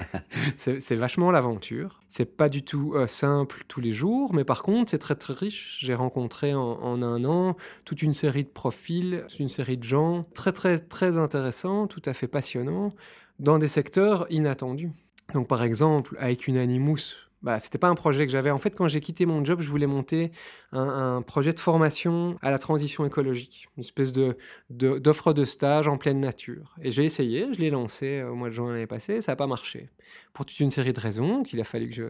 c'est 0.56 0.96
vachement 0.96 1.30
l'aventure. 1.30 2.02
C'est 2.08 2.36
pas 2.36 2.48
du 2.48 2.64
tout 2.64 2.94
euh, 2.96 3.06
simple 3.06 3.62
tous 3.68 3.80
les 3.80 3.92
jours, 3.92 4.34
mais 4.34 4.42
par 4.42 4.64
contre, 4.64 4.90
c'est 4.90 4.98
très 4.98 5.14
très 5.14 5.34
riche. 5.34 5.78
J'ai 5.80 5.94
rencontré 5.94 6.52
en, 6.52 7.00
un 7.00 7.24
an 7.24 7.56
toute 7.84 8.02
une 8.02 8.12
série 8.12 8.42
de 8.42 8.48
profils, 8.48 9.24
une 9.38 9.48
série 9.48 9.76
de 9.76 9.84
gens 9.84 10.26
très 10.34 10.50
très 10.50 10.80
très 10.80 11.16
intéressants, 11.16 11.86
tout 11.86 12.02
à 12.06 12.12
fait 12.12 12.26
passionnants, 12.26 12.92
dans 13.38 13.60
des 13.60 13.68
secteurs 13.68 14.26
inattendus. 14.30 14.90
Donc 15.32 15.46
par 15.46 15.62
exemple, 15.62 16.16
avec 16.18 16.48
une 16.48 16.56
Animous, 16.56 17.30
bah, 17.44 17.60
c'était 17.60 17.76
pas 17.76 17.88
un 17.88 17.94
projet 17.94 18.24
que 18.24 18.32
j'avais. 18.32 18.50
En 18.50 18.58
fait, 18.58 18.74
quand 18.74 18.88
j'ai 18.88 19.02
quitté 19.02 19.26
mon 19.26 19.44
job, 19.44 19.60
je 19.60 19.68
voulais 19.68 19.86
monter 19.86 20.32
un, 20.72 21.20
projet 21.20 21.52
de 21.52 21.60
formation 21.60 22.38
à 22.40 22.50
la 22.50 22.58
transition 22.58 23.04
écologique, 23.04 23.68
une 23.76 23.82
espèce 23.82 24.12
de, 24.12 24.38
d'offre 24.70 25.34
de, 25.34 25.44
stage 25.44 25.86
en 25.86 25.98
pleine 25.98 26.20
nature. 26.20 26.74
Et 26.80 26.90
j'ai 26.90 27.04
essayé, 27.04 27.46
je 27.52 27.60
l'ai 27.60 27.68
lancé 27.68 28.22
au 28.22 28.34
mois 28.34 28.48
de 28.48 28.54
juin 28.54 28.72
l'année 28.72 28.86
passée, 28.86 29.20
ça 29.20 29.32
n'a 29.32 29.36
pas 29.36 29.46
marché. 29.46 29.90
Pour 30.32 30.46
toute 30.46 30.58
une 30.58 30.70
série 30.70 30.94
de 30.94 31.00
raisons 31.00 31.42
qu'il 31.42 31.60
a 31.60 31.64
fallu 31.64 31.90
que 31.90 31.94
je 31.94 32.04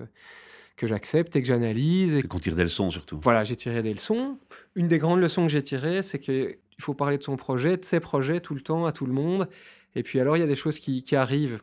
que 0.76 0.86
j'accepte 0.86 1.36
et 1.36 1.42
que 1.42 1.46
j'analyse. 1.46 2.16
Et 2.16 2.22
qu'on 2.22 2.40
tire 2.40 2.56
des 2.56 2.64
leçons 2.64 2.90
surtout. 2.90 3.20
Voilà, 3.22 3.44
j'ai 3.44 3.56
tiré 3.56 3.82
des 3.82 3.94
leçons. 3.94 4.38
Une 4.74 4.88
des 4.88 4.98
grandes 4.98 5.20
leçons 5.20 5.46
que 5.46 5.52
j'ai 5.52 5.62
tirées, 5.62 6.02
c'est 6.02 6.18
qu'il 6.18 6.56
faut 6.80 6.94
parler 6.94 7.18
de 7.18 7.22
son 7.22 7.36
projet, 7.36 7.76
de 7.76 7.84
ses 7.84 8.00
projets 8.00 8.40
tout 8.40 8.54
le 8.54 8.60
temps, 8.60 8.86
à 8.86 8.92
tout 8.92 9.06
le 9.06 9.12
monde. 9.12 9.48
Et 9.94 10.02
puis 10.02 10.18
alors, 10.18 10.36
il 10.36 10.40
y 10.40 10.42
a 10.42 10.48
des 10.48 10.56
choses 10.56 10.80
qui, 10.80 11.02
qui 11.02 11.14
arrivent. 11.14 11.60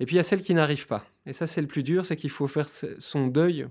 Et 0.00 0.06
puis 0.06 0.14
il 0.14 0.16
y 0.16 0.20
a 0.20 0.24
celles 0.24 0.42
qui 0.42 0.54
n'arrivent 0.54 0.86
pas. 0.86 1.04
Et 1.26 1.32
ça, 1.32 1.46
c'est 1.46 1.60
le 1.60 1.66
plus 1.66 1.82
dur, 1.82 2.04
c'est 2.04 2.16
qu'il 2.16 2.30
faut 2.30 2.48
faire 2.48 2.68
son 2.68 3.26
deuil 3.26 3.66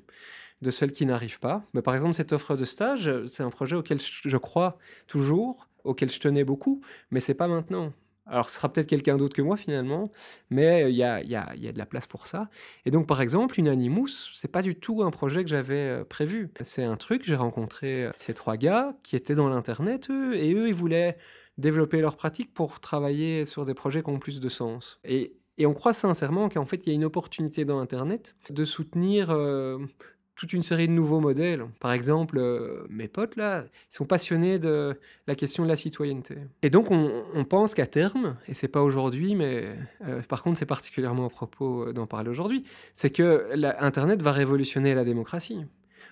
de 0.61 0.71
celles 0.71 0.91
qui 0.91 1.05
n'arrivent 1.05 1.39
pas. 1.39 1.63
Mais 1.73 1.81
par 1.81 1.95
exemple, 1.95 2.13
cette 2.13 2.33
offre 2.33 2.55
de 2.55 2.65
stage, 2.65 3.11
c'est 3.25 3.43
un 3.43 3.49
projet 3.49 3.75
auquel 3.75 3.99
je 3.99 4.37
crois 4.37 4.77
toujours, 5.07 5.67
auquel 5.83 6.11
je 6.11 6.19
tenais 6.19 6.43
beaucoup, 6.43 6.81
mais 7.09 7.19
c'est 7.19 7.33
pas 7.33 7.47
maintenant. 7.47 7.93
Alors, 8.27 8.49
ce 8.49 8.57
sera 8.57 8.71
peut-être 8.71 8.87
quelqu'un 8.87 9.17
d'autre 9.17 9.35
que 9.35 9.41
moi 9.41 9.57
finalement, 9.57 10.11
mais 10.49 10.89
il 10.91 10.95
y 10.95 11.03
a, 11.03 11.21
y, 11.21 11.35
a, 11.35 11.53
y 11.55 11.67
a, 11.67 11.71
de 11.73 11.77
la 11.77 11.85
place 11.85 12.07
pour 12.07 12.27
ça. 12.27 12.49
Et 12.85 12.91
donc, 12.91 13.07
par 13.07 13.19
exemple, 13.19 13.59
une 13.59 13.67
Animous, 13.67 14.07
c'est 14.33 14.47
pas 14.47 14.61
du 14.61 14.75
tout 14.75 15.01
un 15.03 15.11
projet 15.11 15.43
que 15.43 15.49
j'avais 15.49 15.87
euh, 15.87 16.03
prévu. 16.05 16.51
C'est 16.61 16.83
un 16.83 16.97
truc, 16.97 17.23
j'ai 17.25 17.35
rencontré 17.35 18.05
euh, 18.05 18.11
ces 18.17 18.33
trois 18.33 18.57
gars 18.57 18.95
qui 19.03 19.15
étaient 19.15 19.33
dans 19.33 19.49
l'Internet, 19.49 20.09
eux, 20.11 20.35
et 20.35 20.53
eux, 20.53 20.67
ils 20.67 20.73
voulaient 20.73 21.17
développer 21.57 21.99
leur 21.99 22.15
pratique 22.15 22.53
pour 22.53 22.79
travailler 22.79 23.43
sur 23.43 23.65
des 23.65 23.73
projets 23.73 24.03
qui 24.03 24.09
ont 24.09 24.19
plus 24.19 24.39
de 24.39 24.49
sens. 24.49 24.99
Et 25.03 25.35
et 25.61 25.67
on 25.67 25.75
croit 25.75 25.93
sincèrement 25.93 26.49
qu'en 26.49 26.65
fait, 26.65 26.87
il 26.87 26.89
y 26.89 26.91
a 26.91 26.95
une 26.95 27.05
opportunité 27.05 27.65
dans 27.65 27.79
Internet 27.79 28.35
de 28.49 28.65
soutenir 28.65 29.29
euh, 29.29 29.77
toute 30.35 30.53
une 30.53 30.63
série 30.63 30.87
de 30.87 30.91
nouveaux 30.91 31.19
modèles. 31.19 31.65
Par 31.79 31.91
exemple, 31.91 32.39
euh, 32.39 32.87
mes 32.89 33.07
potes, 33.07 33.35
là, 33.35 33.65
ils 33.91 33.95
sont 33.95 34.05
passionnés 34.05 34.57
de 34.57 34.99
la 35.27 35.35
question 35.35 35.61
de 35.61 35.67
la 35.67 35.75
citoyenneté. 35.75 36.37
Et 36.63 36.71
donc, 36.71 36.89
on, 36.89 37.45
pense 37.45 37.75
qu'à 37.75 37.85
terme, 37.85 38.37
et 38.47 38.55
c'est 38.55 38.69
pas 38.69 38.81
aujourd'hui, 38.81 39.35
mais 39.35 39.65
euh, 40.07 40.23
par 40.23 40.41
contre, 40.41 40.57
c'est 40.57 40.65
particulièrement 40.65 41.27
à 41.27 41.29
propos 41.29 41.93
d'en 41.93 42.07
parler 42.07 42.31
aujourd'hui, 42.31 42.63
c'est 42.95 43.11
que 43.11 43.51
Internet 43.79 44.19
va 44.23 44.31
révolutionner 44.31 44.95
la 44.95 45.03
démocratie. 45.03 45.59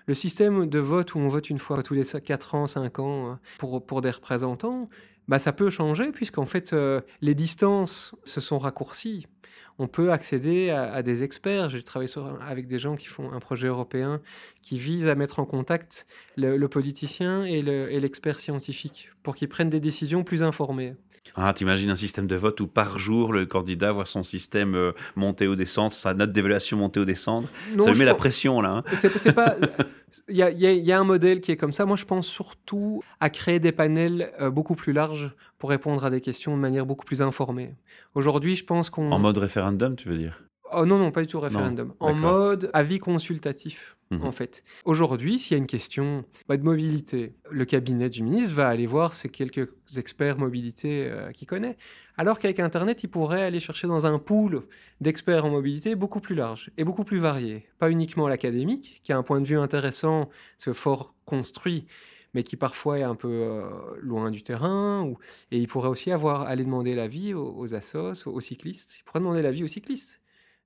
Le 0.05 0.13
système 0.13 0.67
de 0.67 0.79
vote 0.79 1.15
où 1.15 1.17
on 1.17 1.27
vote 1.27 1.49
une 1.49 1.59
fois 1.59 1.81
tous 1.81 1.95
les 1.95 2.03
4 2.03 2.53
ans, 2.53 2.67
5 2.67 2.99
ans 2.99 3.39
pour, 3.57 3.83
pour 3.83 4.01
des 4.01 4.11
représentants, 4.11 4.87
bah, 5.27 5.39
ça 5.39 5.53
peut 5.53 5.71
changer 5.71 6.11
puisqu'en 6.11 6.45
fait, 6.45 6.75
les 7.21 7.33
distances 7.33 8.15
se 8.23 8.41
sont 8.41 8.59
raccourcies 8.59 9.25
on 9.79 9.87
peut 9.87 10.11
accéder 10.11 10.69
à, 10.69 11.01
des 11.01 11.23
experts. 11.23 11.69
J'ai 11.69 11.81
travaillé 11.81 12.11
avec 12.45 12.67
des 12.67 12.77
gens 12.77 12.95
qui 12.95 13.07
font 13.07 13.31
un 13.31 13.39
projet 13.39 13.67
européen 13.67 14.21
qui 14.61 14.77
vise 14.77 15.07
à 15.07 15.15
mettre 15.15 15.39
en 15.39 15.45
contact 15.45 16.05
le, 16.37 16.67
politicien 16.67 17.45
et 17.45 17.61
l'expert 17.61 18.39
scientifique 18.39 19.09
pour 19.23 19.35
qu'ils 19.35 19.49
prennent 19.49 19.69
des 19.69 19.79
décisions 19.79 20.23
plus 20.23 20.43
informées. 20.43 20.95
Ah, 21.35 21.53
t'imagines 21.53 21.89
un 21.89 21.95
système 21.95 22.27
de 22.27 22.35
vote 22.35 22.59
où 22.59 22.67
par 22.67 22.99
jour 22.99 23.33
le 23.33 23.45
candidat 23.45 23.91
voit 23.91 24.05
son 24.05 24.23
système 24.23 24.75
euh, 24.75 24.91
monter 25.15 25.47
ou 25.47 25.55
descendre, 25.55 25.93
sa 25.93 26.13
note 26.13 26.31
d'évaluation 26.31 26.77
monter 26.77 26.99
ou 26.99 27.05
descendre 27.05 27.47
Ça 27.77 27.91
lui 27.91 27.99
met 27.99 28.05
la 28.05 28.15
pression 28.15 28.61
là. 28.61 28.83
Hein. 28.85 29.33
pas. 29.33 29.55
Il 30.27 30.35
y, 30.35 30.91
a, 30.91 30.99
un 30.99 31.03
modèle 31.03 31.41
qui 31.41 31.51
est 31.51 31.57
comme 31.57 31.71
ça. 31.71 31.85
Moi, 31.85 31.97
je 31.97 32.05
pense 32.05 32.27
surtout 32.27 33.01
à 33.19 33.29
créer 33.29 33.59
des 33.59 33.71
panels 33.71 34.31
euh, 34.39 34.49
beaucoup 34.49 34.75
plus 34.75 34.93
larges 34.93 35.35
pour 35.57 35.69
répondre 35.69 36.03
à 36.03 36.09
des 36.09 36.21
questions 36.21 36.55
de 36.55 36.61
manière 36.61 36.85
beaucoup 36.85 37.05
plus 37.05 37.21
informée. 37.21 37.75
Aujourd'hui, 38.15 38.55
je 38.55 38.65
pense 38.65 38.89
qu'on. 38.89 39.11
En 39.11 39.19
mode 39.19 39.37
référendum, 39.37 39.95
tu 39.95 40.09
veux 40.09 40.17
dire? 40.17 40.43
Oh 40.71 40.85
non, 40.85 40.97
non, 40.97 41.11
pas 41.11 41.21
du 41.21 41.27
tout 41.27 41.39
référendum. 41.39 41.93
en 41.99 42.13
mode 42.13 42.69
avis 42.73 42.99
consultatif, 42.99 43.97
mhm. 44.11 44.23
en 44.23 44.31
fait. 44.31 44.63
Aujourd'hui, 44.85 45.39
s'il 45.39 45.55
y 45.55 45.55
a 45.55 45.57
une 45.57 45.67
question 45.67 46.25
bah, 46.47 46.57
de 46.57 46.63
mobilité, 46.63 47.33
le 47.49 47.65
cabinet 47.65 48.09
du 48.09 48.23
ministre 48.23 48.53
va 48.55 48.67
aller 48.67 48.87
voir 48.87 49.13
ces 49.13 49.29
quelques 49.29 49.69
experts 49.97 50.37
mobilité 50.37 51.07
euh, 51.07 51.31
qu'il 51.31 51.47
connaît. 51.47 51.77
Alors 52.17 52.37
qu'avec 52.37 52.59
Internet, 52.59 53.03
il 53.03 53.07
pourrait 53.07 53.43
aller 53.43 53.59
chercher 53.59 53.87
dans 53.87 54.05
un 54.05 54.19
pool 54.19 54.63
d'experts 55.01 55.45
en 55.45 55.49
mobilité 55.49 55.95
beaucoup 55.95 56.19
plus 56.19 56.35
large 56.35 56.69
et 56.77 56.83
beaucoup 56.83 57.03
plus 57.03 57.19
varié. 57.19 57.67
Pas 57.77 57.89
uniquement 57.89 58.27
l'académique, 58.27 58.99
qui 59.03 59.13
a 59.13 59.17
un 59.17 59.23
point 59.23 59.41
de 59.41 59.47
vue 59.47 59.57
intéressant, 59.57 60.29
ce 60.57 60.73
fort 60.73 61.15
construit, 61.25 61.85
mais 62.33 62.43
qui 62.43 62.57
parfois 62.57 62.99
est 62.99 63.03
un 63.03 63.15
peu 63.15 63.29
euh, 63.29 63.69
loin 64.01 64.31
du 64.31 64.43
terrain. 64.43 65.03
Ou... 65.03 65.17
Et 65.51 65.57
il 65.57 65.67
pourrait 65.67 65.89
aussi 65.89 66.11
avoir 66.11 66.41
aller 66.41 66.63
demander 66.63 66.93
l'avis 66.93 67.33
aux, 67.33 67.55
aux 67.57 67.73
assos, 67.73 68.27
aux 68.27 68.41
cyclistes. 68.41 68.99
Il 68.99 69.03
pourrait 69.03 69.19
demander 69.19 69.41
l'avis 69.41 69.63
aux 69.63 69.67
cyclistes. 69.67 70.18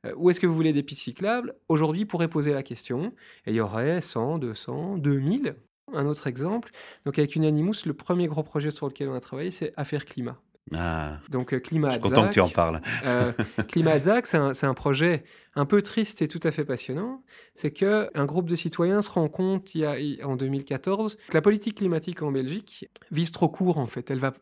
Euh, 0.06 0.14
où 0.18 0.30
est-ce 0.30 0.40
que 0.40 0.48
vous 0.48 0.56
voulez 0.56 0.74
des 0.74 0.84
pistes 0.84 1.02
cyclables? 1.04 1.54
Aujourd'hui, 1.70 2.06
pourrait 2.06 2.28
poser 2.28 2.54
la 2.54 2.64
question, 2.64 3.14
et 3.46 3.52
il 3.52 3.56
y 3.56 3.62
aurait 3.62 4.02
100, 4.02 4.40
200, 4.40 4.98
2000. 4.98 5.56
Un 5.94 6.06
autre 6.08 6.28
exemple, 6.28 6.72
donc 7.06 7.20
avec 7.20 7.36
Unanimous, 7.36 7.86
le 7.86 7.94
premier 7.94 8.28
gros 8.28 8.42
projet 8.42 8.72
sur 8.72 8.88
lequel 8.88 9.10
on 9.10 9.14
a 9.14 9.20
travaillé, 9.20 9.52
c'est 9.52 9.74
Affaire 9.78 10.06
Climat. 10.06 10.40
Ah, 10.74 11.18
donc 11.30 11.54
euh, 11.54 11.60
Climat 11.60 11.90
Je 11.90 11.94
suis 11.94 12.02
content 12.02 12.28
que 12.28 12.34
tu 12.34 12.40
en 12.40 12.50
parles. 12.50 12.82
euh, 13.06 13.32
Climat 13.68 14.00
c'est 14.24 14.38
un, 14.38 14.54
un, 14.62 14.74
projet 14.74 15.24
un 15.56 15.66
peu 15.66 15.82
triste 15.82 16.22
et 16.22 16.28
tout 16.28 16.40
à 16.44 16.52
fait 16.52 16.64
passionnant. 16.64 17.22
C'est 17.56 17.72
que 17.72 18.10
un 18.16 18.26
groupe 18.26 18.50
de 18.50 18.56
citoyens 18.56 19.02
se 19.02 19.10
rend 19.10 19.28
compte 19.28 19.76
il 19.76 19.82
y 19.82 19.86
a, 20.22 20.28
en 20.28 20.36
2014 20.38 21.18
que 21.28 21.34
la 21.34 21.42
politique 21.42 21.78
climatique 21.78 22.22
en 22.22 22.32
Belgique 22.32 22.90
vise 23.12 23.32
trop 23.32 23.50
court 23.50 23.78
en 23.78 23.88
fait. 23.88 24.10
Elle 24.10 24.20
va 24.20 24.34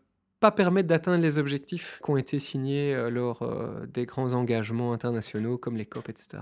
pas 0.41 0.51
permettre 0.51 0.88
d'atteindre 0.88 1.21
les 1.21 1.38
objectifs 1.38 2.01
qui 2.04 2.10
ont 2.10 2.17
été 2.17 2.39
signés 2.39 2.95
euh, 2.95 3.12
lors 3.12 3.43
euh, 3.43 3.86
des 3.86 4.08
grands 4.08 4.34
engagements 4.34 4.91
internationaux 4.91 5.58
comme 5.58 5.77
les 5.77 5.86
COP, 5.86 6.10
etc. 6.10 6.39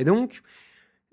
Et 0.00 0.04
donc, 0.04 0.42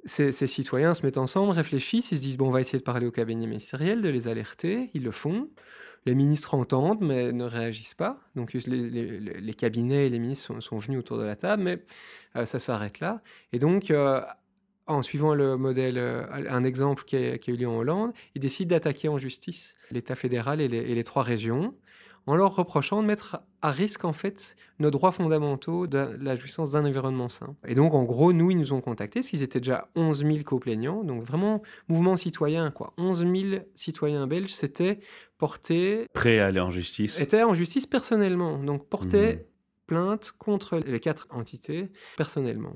ces, 0.04 0.32
citoyens 0.32 0.96
se 0.96 1.06
mettent 1.06 1.19
ensemble, 1.19 1.52
réfléchissent, 1.52 2.12
ils 2.12 2.17
se 2.17 2.24
disent, 2.24 2.38
bon, 2.38 2.48
on 2.48 2.52
va 2.52 2.60
essayer 2.60 2.80
de 2.80 2.84
parler 2.84 3.06
au 3.06 3.12
cabinet 3.12 3.46
ministériel, 3.46 4.02
de 4.02 4.10
les 4.10 4.28
alerter, 4.28 4.89
ils 4.96 5.04
le 5.04 5.12
font. 5.12 5.50
Les 6.06 6.15
ministres 6.15 6.56
entendent, 6.56 7.02
mais 7.02 7.32
ne 7.32 7.46
réagissent 7.46 7.93
pas. 7.93 8.19
Donc 8.36 8.54
les, 8.54 9.54
cabinets 9.54 10.08
et 10.08 10.10
les 10.10 10.19
ministres 10.19 10.60
sont, 10.60 10.78
venus 10.80 11.00
autour 11.00 11.19
de 11.19 11.24
la 11.24 11.36
table, 11.36 11.63
mais 11.63 11.86
euh, 12.36 12.46
ça 12.46 12.58
s'arrête 12.58 13.00
là. 13.00 13.22
Et 13.54 13.60
donc, 13.60 13.93
en 14.88 15.02
suivant 15.04 15.36
le 15.36 15.56
modèle, 15.56 16.00
un 16.00 16.63
exemple 16.63 17.04
qui 17.06 17.15
a, 17.15 17.36
eu 17.48 17.56
lieu 17.56 17.67
en 17.67 17.78
Hollande, 17.78 18.12
ils 18.34 18.41
décident 18.41 18.72
d'attaquer 18.72 19.08
en 19.08 19.19
justice 19.19 19.76
l'État 19.91 20.15
fédéral 20.15 20.60
et 20.60 20.67
les 20.67 21.04
trois 21.04 21.24
régions 21.24 21.76
en 22.26 22.36
leur 22.36 22.56
reprochant 22.56 23.02
de 23.02 23.08
mettre 23.08 23.42
à 23.62 23.72
risque 23.72 24.06
en 24.06 24.14
fait 24.14 24.56
nos 24.80 24.92
droits 24.92 25.12
fondamentaux 25.12 25.88
de 25.88 26.18
la 26.20 26.36
jouissance 26.36 26.72
d'un 26.72 26.86
environnement 26.86 27.30
sain. 27.30 27.56
Et 27.66 27.76
donc 27.76 27.94
en 27.94 28.04
gros, 28.04 28.34
nous, 28.34 28.52
ils 28.52 28.58
nous 28.58 28.74
ont 28.74 28.82
contactés, 28.82 29.20
parce 29.20 29.30
qu'ils 29.30 29.44
étaient 29.44 29.60
déjà 29.60 29.90
11 29.96 30.26
000 30.26 30.38
co-plaignants, 30.46 31.04
donc 31.04 31.24
vraiment 31.24 31.62
mouvement 31.88 32.16
citoyen, 32.16 32.72
quoi. 32.72 32.94
11 32.98 33.20
000 33.20 33.64
citoyens 33.76 34.28
belges 34.28 34.54
s'étaient 34.54 35.00
portés... 35.38 36.08
Prêts 36.14 36.40
à 36.40 36.48
aller 36.48 36.60
en 36.60 36.72
justice. 36.72 37.20
Étaient 37.20 37.44
en 37.44 37.54
justice 37.54 37.86
personnellement, 37.86 38.58
donc 38.58 38.88
portaient 38.88 39.36
mmh. 39.36 39.40
plainte 39.88 40.32
contre 40.38 40.80
les 40.86 41.00
quatre 41.00 41.28
entités 41.30 41.90
personnellement. 42.18 42.74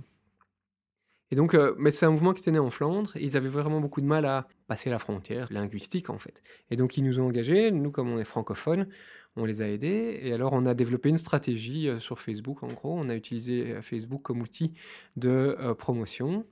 Et 1.29 1.35
donc, 1.35 1.55
euh, 1.55 1.75
mais 1.77 1.91
c'est 1.91 2.05
un 2.05 2.11
mouvement 2.11 2.33
qui 2.33 2.41
était 2.41 2.51
né 2.51 2.59
en 2.59 2.69
Flandre, 2.69 3.11
et 3.17 3.23
ils 3.23 3.35
avaient 3.35 3.49
vraiment 3.49 3.81
beaucoup 3.81 3.99
de 3.99 4.05
mal 4.05 4.25
à 4.25 4.47
passer 4.67 4.89
la 4.89 4.99
frontière 4.99 5.51
linguistique, 5.51 6.09
en 6.09 6.17
fait. 6.17 6.41
Et 6.71 6.77
donc, 6.77 6.97
ils 6.97 7.03
nous 7.03 7.19
ont 7.19 7.27
engagés, 7.27 7.71
nous, 7.71 7.91
comme 7.91 8.09
on 8.09 8.17
est 8.17 8.23
francophones, 8.23 8.87
on 9.37 9.45
les 9.45 9.61
a 9.61 9.69
aidés, 9.69 10.19
et 10.21 10.33
alors 10.33 10.53
on 10.53 10.65
a 10.65 10.73
développé 10.73 11.09
une 11.09 11.17
stratégie 11.17 11.87
euh, 11.87 11.99
sur 11.99 12.19
Facebook, 12.19 12.63
en 12.63 12.67
gros, 12.67 12.93
on 12.97 13.09
a 13.09 13.15
utilisé 13.15 13.71
euh, 13.71 13.81
Facebook 13.81 14.21
comme 14.21 14.41
outil 14.41 14.73
de 15.15 15.57
promotion 15.77 16.45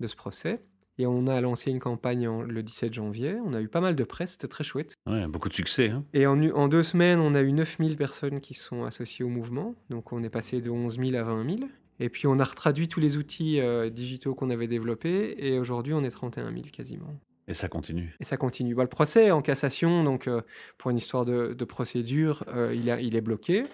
de 0.00 0.06
ce 0.06 0.16
procès. 0.16 0.60
Et 0.98 1.06
on 1.06 1.26
a 1.26 1.40
lancé 1.40 1.70
une 1.70 1.78
campagne 1.78 2.28
le 2.42 2.62
17 2.62 2.92
janvier. 2.92 3.36
On 3.46 3.54
a 3.54 3.62
eu 3.62 3.68
pas 3.68 3.80
mal 3.80 3.96
de 3.96 4.04
presse, 4.04 4.32
c'était 4.32 4.48
très 4.48 4.62
chouette. 4.62 4.94
Ouais, 5.06 5.26
beaucoup 5.26 5.48
de 5.48 5.54
succès. 5.54 5.88
Hein. 5.88 6.04
Et 6.12 6.26
en, 6.26 6.38
en, 6.50 6.68
deux 6.68 6.82
semaines, 6.82 7.18
on 7.18 7.34
a 7.34 7.40
eu 7.40 7.50
9000 7.50 7.96
personnes 7.96 8.40
qui 8.40 8.52
sont 8.52 8.84
associées 8.84 9.24
au 9.24 9.30
mouvement. 9.30 9.74
Donc 9.88 10.12
on 10.12 10.22
est 10.22 10.30
passé 10.30 10.60
de 10.60 10.68
11 10.68 10.98
000 10.98 11.14
à 11.16 11.22
20 11.22 11.56
000. 11.56 11.70
Et 12.02 12.08
puis 12.08 12.26
on 12.26 12.38
a 12.40 12.44
retraduit 12.44 12.88
tous 12.88 13.00
les 13.00 13.16
outils 13.16 13.60
euh, 13.60 13.88
digitaux 13.88 14.34
qu'on 14.34 14.50
avait 14.50 14.66
développés 14.66 15.34
et 15.38 15.58
aujourd'hui 15.58 15.94
on 15.94 16.02
est 16.02 16.10
31 16.10 16.50
000 16.50 16.62
quasiment. 16.72 17.18
Et 17.48 17.54
ça 17.54 17.68
continue. 17.68 18.14
Et 18.20 18.24
ça 18.24 18.36
continue. 18.36 18.74
Bah, 18.74 18.82
le 18.82 18.88
procès 18.88 19.30
en 19.30 19.42
cassation, 19.42 20.04
donc 20.04 20.28
euh, 20.28 20.42
pour 20.78 20.90
une 20.90 20.96
histoire 20.96 21.24
de, 21.24 21.64
procédure, 21.64 22.44
euh, 22.48 22.74
il, 22.74 23.16
est 23.16 23.20
bloqué 23.20 23.64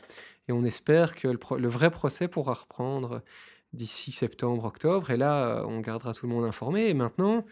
et 0.48 0.52
on 0.52 0.64
espère 0.64 1.14
que 1.14 1.28
le, 1.28 1.68
vrai 1.68 1.90
procès 1.90 2.28
pourra 2.28 2.54
reprendre 2.54 3.22
d'ici 3.72 4.12
septembre, 4.12 4.64
octobre. 4.64 5.10
Et 5.10 5.16
là, 5.16 5.64
on 5.66 5.80
gardera 5.80 6.14
tout 6.14 6.26
le 6.26 6.32
monde 6.32 6.44
informé. 6.44 6.88
Et 6.88 6.94
maintenant, 6.94 7.44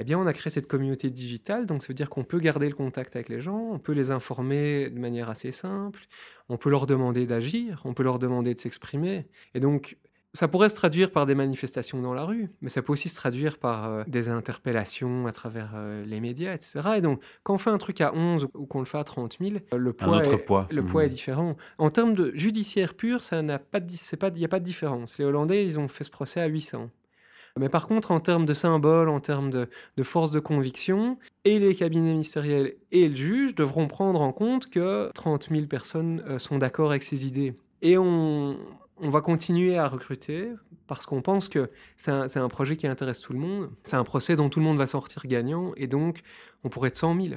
eh 0.00 0.04
bien, 0.04 0.18
on 0.18 0.26
a 0.26 0.32
créé 0.32 0.50
cette 0.50 0.66
communauté 0.66 1.10
digitale, 1.10 1.66
donc 1.66 1.82
ça 1.82 1.88
veut 1.88 1.94
dire 1.94 2.08
qu'on 2.08 2.24
peut 2.24 2.38
garder 2.38 2.70
le 2.70 2.74
contact 2.74 3.16
avec 3.16 3.28
les 3.28 3.38
gens, 3.38 3.68
on 3.70 3.78
peut 3.78 3.92
les 3.92 4.10
informer 4.10 4.88
de 4.88 4.98
manière 4.98 5.28
assez 5.28 5.52
simple, 5.52 6.00
on 6.48 6.56
peut 6.56 6.70
leur 6.70 6.86
demander 6.86 7.26
d'agir, 7.26 7.82
on 7.84 7.92
peut 7.92 8.02
leur 8.02 8.18
demander 8.18 8.54
de 8.54 8.58
s'exprimer. 8.58 9.26
Et 9.54 9.60
donc, 9.60 9.98
ça 10.32 10.46
pourrait 10.46 10.68
se 10.68 10.76
traduire 10.76 11.10
par 11.10 11.26
des 11.26 11.34
manifestations 11.34 12.00
dans 12.00 12.14
la 12.14 12.24
rue, 12.24 12.50
mais 12.60 12.68
ça 12.68 12.82
peut 12.82 12.92
aussi 12.92 13.08
se 13.08 13.16
traduire 13.16 13.58
par 13.58 13.86
euh, 13.86 14.04
des 14.06 14.28
interpellations 14.28 15.26
à 15.26 15.32
travers 15.32 15.72
euh, 15.74 16.04
les 16.04 16.20
médias, 16.20 16.54
etc. 16.54 16.80
Et 16.96 17.00
donc, 17.00 17.20
quand 17.42 17.54
on 17.54 17.58
fait 17.58 17.70
un 17.70 17.78
truc 17.78 18.00
à 18.00 18.14
11 18.14 18.48
ou 18.54 18.66
qu'on 18.66 18.78
le 18.78 18.84
fait 18.84 18.98
à 18.98 19.04
30 19.04 19.38
000, 19.40 19.56
euh, 19.56 19.76
le 19.76 19.92
poids, 19.92 20.24
est, 20.24 20.36
poids. 20.38 20.68
Le 20.70 20.84
poids 20.84 21.04
est 21.04 21.08
différent. 21.08 21.56
En 21.78 21.90
termes 21.90 22.14
de 22.14 22.32
judiciaire 22.36 22.94
pur, 22.94 23.20
il 23.32 23.44
n'y 23.44 23.52
a 23.52 23.58
pas 23.58 23.80
de 23.80 24.64
différence. 24.64 25.18
Les 25.18 25.24
Hollandais, 25.24 25.64
ils 25.64 25.78
ont 25.78 25.88
fait 25.88 26.04
ce 26.04 26.10
procès 26.10 26.40
à 26.40 26.46
800. 26.46 26.90
Mais 27.58 27.68
par 27.68 27.88
contre, 27.88 28.12
en 28.12 28.20
termes 28.20 28.46
de 28.46 28.54
symbole, 28.54 29.08
en 29.08 29.18
termes 29.18 29.50
de, 29.50 29.68
de, 29.96 30.02
force 30.04 30.30
de 30.30 30.38
conviction, 30.38 31.18
et 31.44 31.58
les 31.58 31.74
cabinets 31.74 32.12
ministériels 32.12 32.74
et 32.92 33.08
le 33.08 33.16
juge 33.16 33.56
devront 33.56 33.88
prendre 33.88 34.20
en 34.20 34.32
compte 34.32 34.70
que 34.70 35.10
30 35.14 35.48
000 35.50 35.66
personnes 35.66 36.38
sont 36.38 36.58
d'accord 36.58 36.90
avec 36.90 37.02
ces 37.02 37.26
idées. 37.26 37.54
Et 37.82 37.98
on, 37.98 38.56
on 39.00 39.10
va 39.10 39.20
continuer 39.20 39.78
à 39.78 39.88
recruter 39.88 40.48
parce 40.86 41.06
qu'on 41.06 41.22
pense 41.22 41.48
que 41.48 41.70
c'est 41.96 42.10
un, 42.10 42.48
projet 42.48 42.76
qui 42.76 42.86
intéresse 42.86 43.20
tout 43.20 43.32
le 43.32 43.38
monde. 43.38 43.70
C'est 43.82 43.96
un 43.96 44.04
procès 44.04 44.36
dont 44.36 44.48
tout 44.48 44.58
le 44.58 44.64
monde 44.64 44.78
va 44.78 44.86
sortir 44.86 45.22
gagnant 45.26 45.72
et 45.76 45.86
donc 45.86 46.20
on 46.64 46.68
pourrait 46.68 46.88
être 46.88 46.96
100 46.96 47.20
000. 47.20 47.34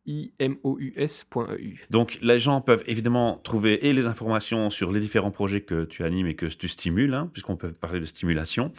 imous.eu. 0.06 1.86
Donc 1.90 2.18
les 2.22 2.40
gens 2.40 2.60
peuvent 2.60 2.82
évidemment 2.86 3.40
trouver 3.44 3.86
et 3.86 3.92
les 3.92 4.06
informations 4.06 4.70
sur 4.70 4.90
les 4.90 5.00
différents 5.00 5.30
projets 5.30 5.60
que 5.60 5.84
tu 5.84 6.02
animes 6.02 6.26
et 6.26 6.34
que 6.34 6.46
tu 6.46 6.68
stimules, 6.68 7.14
hein, 7.14 7.30
puisqu'on 7.32 7.56
peut 7.56 7.72
parler 7.72 8.00
de 8.00 8.04
stimulation. 8.04 8.72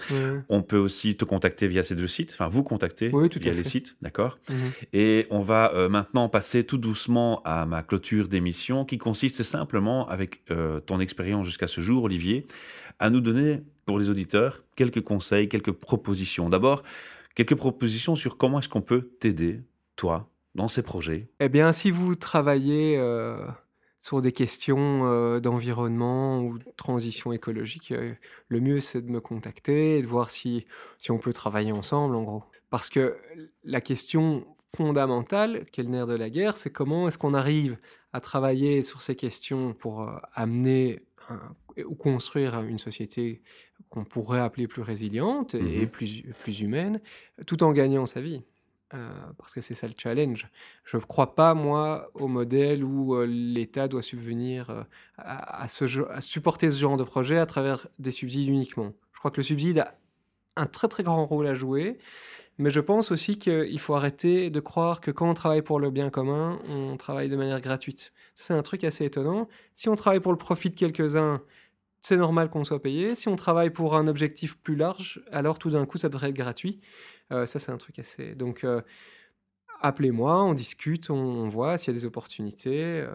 On 0.50 0.62
peut 0.62 0.78
aussi 0.78 1.16
te 1.16 1.26
contacter 1.26 1.68
via 1.68 1.84
ces 1.84 1.96
deux 1.96 2.08
sites, 2.08 2.32
enfin 2.34 2.48
vous 2.48 2.64
contacter 2.64 3.10
via 3.10 3.52
les 3.54 3.64
sites, 3.64 3.96
d'accord? 4.02 4.38
Mhm. 4.50 4.56
Et 4.92 5.28
on 5.30 5.40
va 5.40 5.74
euh, 5.74 5.88
maintenant 5.90 6.28
passer 6.30 6.66
tout 6.66 6.78
doucement 6.78 7.42
à 7.44 7.66
ma 7.66 7.84
clôture 7.84 8.28
d'émission 8.28 8.86
qui 8.86 8.98
consiste 8.98 9.44
simplement, 9.44 10.08
avec 10.10 10.42
euh, 10.52 10.80
ton 10.80 11.00
expérience 11.00 11.46
jusqu'à 11.46 11.68
ce 11.68 11.82
jour, 11.82 12.04
Olivier, 12.04 12.46
à 13.00 13.10
nous 13.10 13.22
donner 13.22 13.62
pour 13.86 14.00
les 14.00 14.10
auditeurs 14.10 14.64
quelques 14.76 15.02
conseils, 15.02 15.50
quelques 15.50 15.72
propositions. 15.72 16.50
D'abord, 16.50 16.84
quelques 17.36 17.56
propositions 17.56 18.16
sur 18.16 18.38
comment 18.38 18.60
est-ce 18.60 18.70
qu'on 18.70 18.82
peut 18.82 19.10
t'aider, 19.20 19.62
toi, 19.96 20.30
dans 20.56 20.68
ces 20.68 20.84
projets 20.84 21.30
Eh 21.40 21.50
bien, 21.50 21.72
si 21.72 21.92
vous 21.92 22.16
travaillez 22.16 22.98
euh, 22.98 23.38
sur 24.02 24.22
des 24.22 24.32
questions 24.32 25.02
euh, 25.06 25.40
d'environnement 25.40 26.42
ou 26.42 26.60
de 26.60 26.66
transition 26.78 27.34
écologique, 27.34 27.92
euh, 27.92 28.14
le 28.48 28.60
mieux 28.60 28.80
c'est 28.80 29.02
de 29.02 29.10
me 29.10 29.20
contacter 29.20 29.98
et 29.98 30.02
de 30.02 30.08
voir 30.08 30.30
si, 30.30 30.66
si 31.00 31.12
on 31.12 31.18
peut 31.18 31.34
travailler 31.34 31.72
ensemble, 31.72 32.16
en 32.16 32.24
gros. 32.24 32.44
Parce 32.70 32.90
que 32.90 33.18
la 33.64 33.82
question 33.82 34.46
fondamentale, 34.76 35.66
qui 35.72 35.82
est 35.82 35.84
le 35.84 35.92
nerf 35.92 36.08
de 36.08 36.16
la 36.16 36.30
guerre, 36.30 36.58
c'est 36.58 36.72
comment 36.72 37.08
est-ce 37.08 37.18
qu'on 37.18 37.36
arrive 37.36 37.78
à 38.12 38.22
travailler 38.22 38.82
sur 38.82 39.02
ces 39.02 39.16
questions 39.16 39.74
pour 39.74 40.12
amener 40.34 41.06
ou 41.86 41.96
construire 41.96 42.62
une 42.62 42.80
société 42.80 43.44
qu'on 43.90 44.04
pourrait 44.04 44.40
appeler 44.40 44.68
plus 44.68 44.82
résiliente 44.82 45.54
et 45.54 45.86
mmh 45.86 45.90
plus, 45.90 46.24
plus 46.42 46.62
humaine, 46.62 47.02
tout 47.46 47.64
en 47.64 47.72
gagnant 47.72 48.08
sa 48.08 48.22
vie. 48.22 48.42
Euh, 48.94 49.10
parce 49.38 49.54
que 49.54 49.62
c'est 49.62 49.74
ça 49.74 49.88
le 49.88 49.94
challenge. 49.98 50.48
Je 50.86 50.98
ne 50.98 51.02
crois 51.02 51.34
pas, 51.34 51.56
moi, 51.56 52.12
au 52.14 52.28
modèle 52.28 52.84
où 52.84 53.16
euh, 53.16 53.26
l'État 53.26 53.88
doit 53.88 54.04
subvenir 54.04 54.70
euh, 54.70 54.84
à, 55.18 55.68
ce, 55.68 55.86
à, 56.12 56.22
supporter 56.22 56.70
ce 56.70 56.78
genre 56.78 56.98
de 56.98 57.04
projet 57.04 57.40
à 57.40 57.46
travers 57.48 57.88
des 57.98 58.12
subsides 58.12 58.50
uniquement. 58.50 58.94
Je 59.14 59.20
crois 59.20 59.32
que 59.32 59.38
le 59.38 59.44
subside 59.44 59.80
a 59.80 59.96
un 60.56 60.68
très 60.68 60.88
très 60.88 61.02
grand 61.02 61.26
rôle 61.26 61.48
à 61.48 61.56
jouer, 61.56 61.98
mais 62.60 62.70
je 62.70 62.80
pense 62.80 63.12
aussi 63.12 63.40
qu'il 63.40 63.80
faut 63.80 63.96
arrêter 63.96 64.52
de 64.52 64.60
croire 64.60 65.02
que 65.02 65.10
quand 65.10 65.28
on 65.28 65.34
travaille 65.34 65.64
pour 65.64 65.80
le 65.80 65.90
bien 65.90 66.12
commun, 66.12 66.60
on 66.70 66.96
travaille 66.96 67.30
de 67.30 67.36
manière 67.36 67.62
gratuite. 67.62 68.14
C'est 68.36 68.54
un 68.54 68.62
truc 68.62 68.84
assez 68.84 69.06
étonnant. 69.06 69.48
Si 69.74 69.90
on 69.90 69.96
travaille 69.96 70.20
pour 70.20 70.34
le 70.34 70.38
profit 70.38 70.70
de 70.70 70.76
quelques-uns, 70.76 71.42
c'est 72.04 72.18
normal 72.18 72.50
qu'on 72.50 72.66
soit 72.66 72.82
payé. 72.82 73.16
Si 73.16 73.30
on 73.30 73.38
travaille 73.38 73.70
pour 73.70 73.96
un 73.96 74.08
objectif 74.08 74.58
plus 74.58 74.76
large, 74.76 75.24
alors 75.32 75.58
tout 75.58 75.70
d'un 75.70 75.86
coup, 75.86 75.98
ça 75.98 76.10
devrait 76.10 76.30
être 76.30 76.36
gratuit. 76.36 76.82
Euh, 77.32 77.46
ça, 77.46 77.60
c'est 77.60 77.72
un 77.72 77.78
truc 77.78 78.00
assez. 78.00 78.36
Donc, 78.36 78.64
euh, 78.64 78.82
appelez-moi, 79.82 80.44
on 80.44 80.54
discute, 80.54 81.10
on, 81.10 81.48
voit 81.50 81.78
s'il 81.78 81.94
y 81.94 81.98
a 81.98 82.00
des 82.00 82.06
opportunités. 82.06 82.84
Euh, 82.84 83.10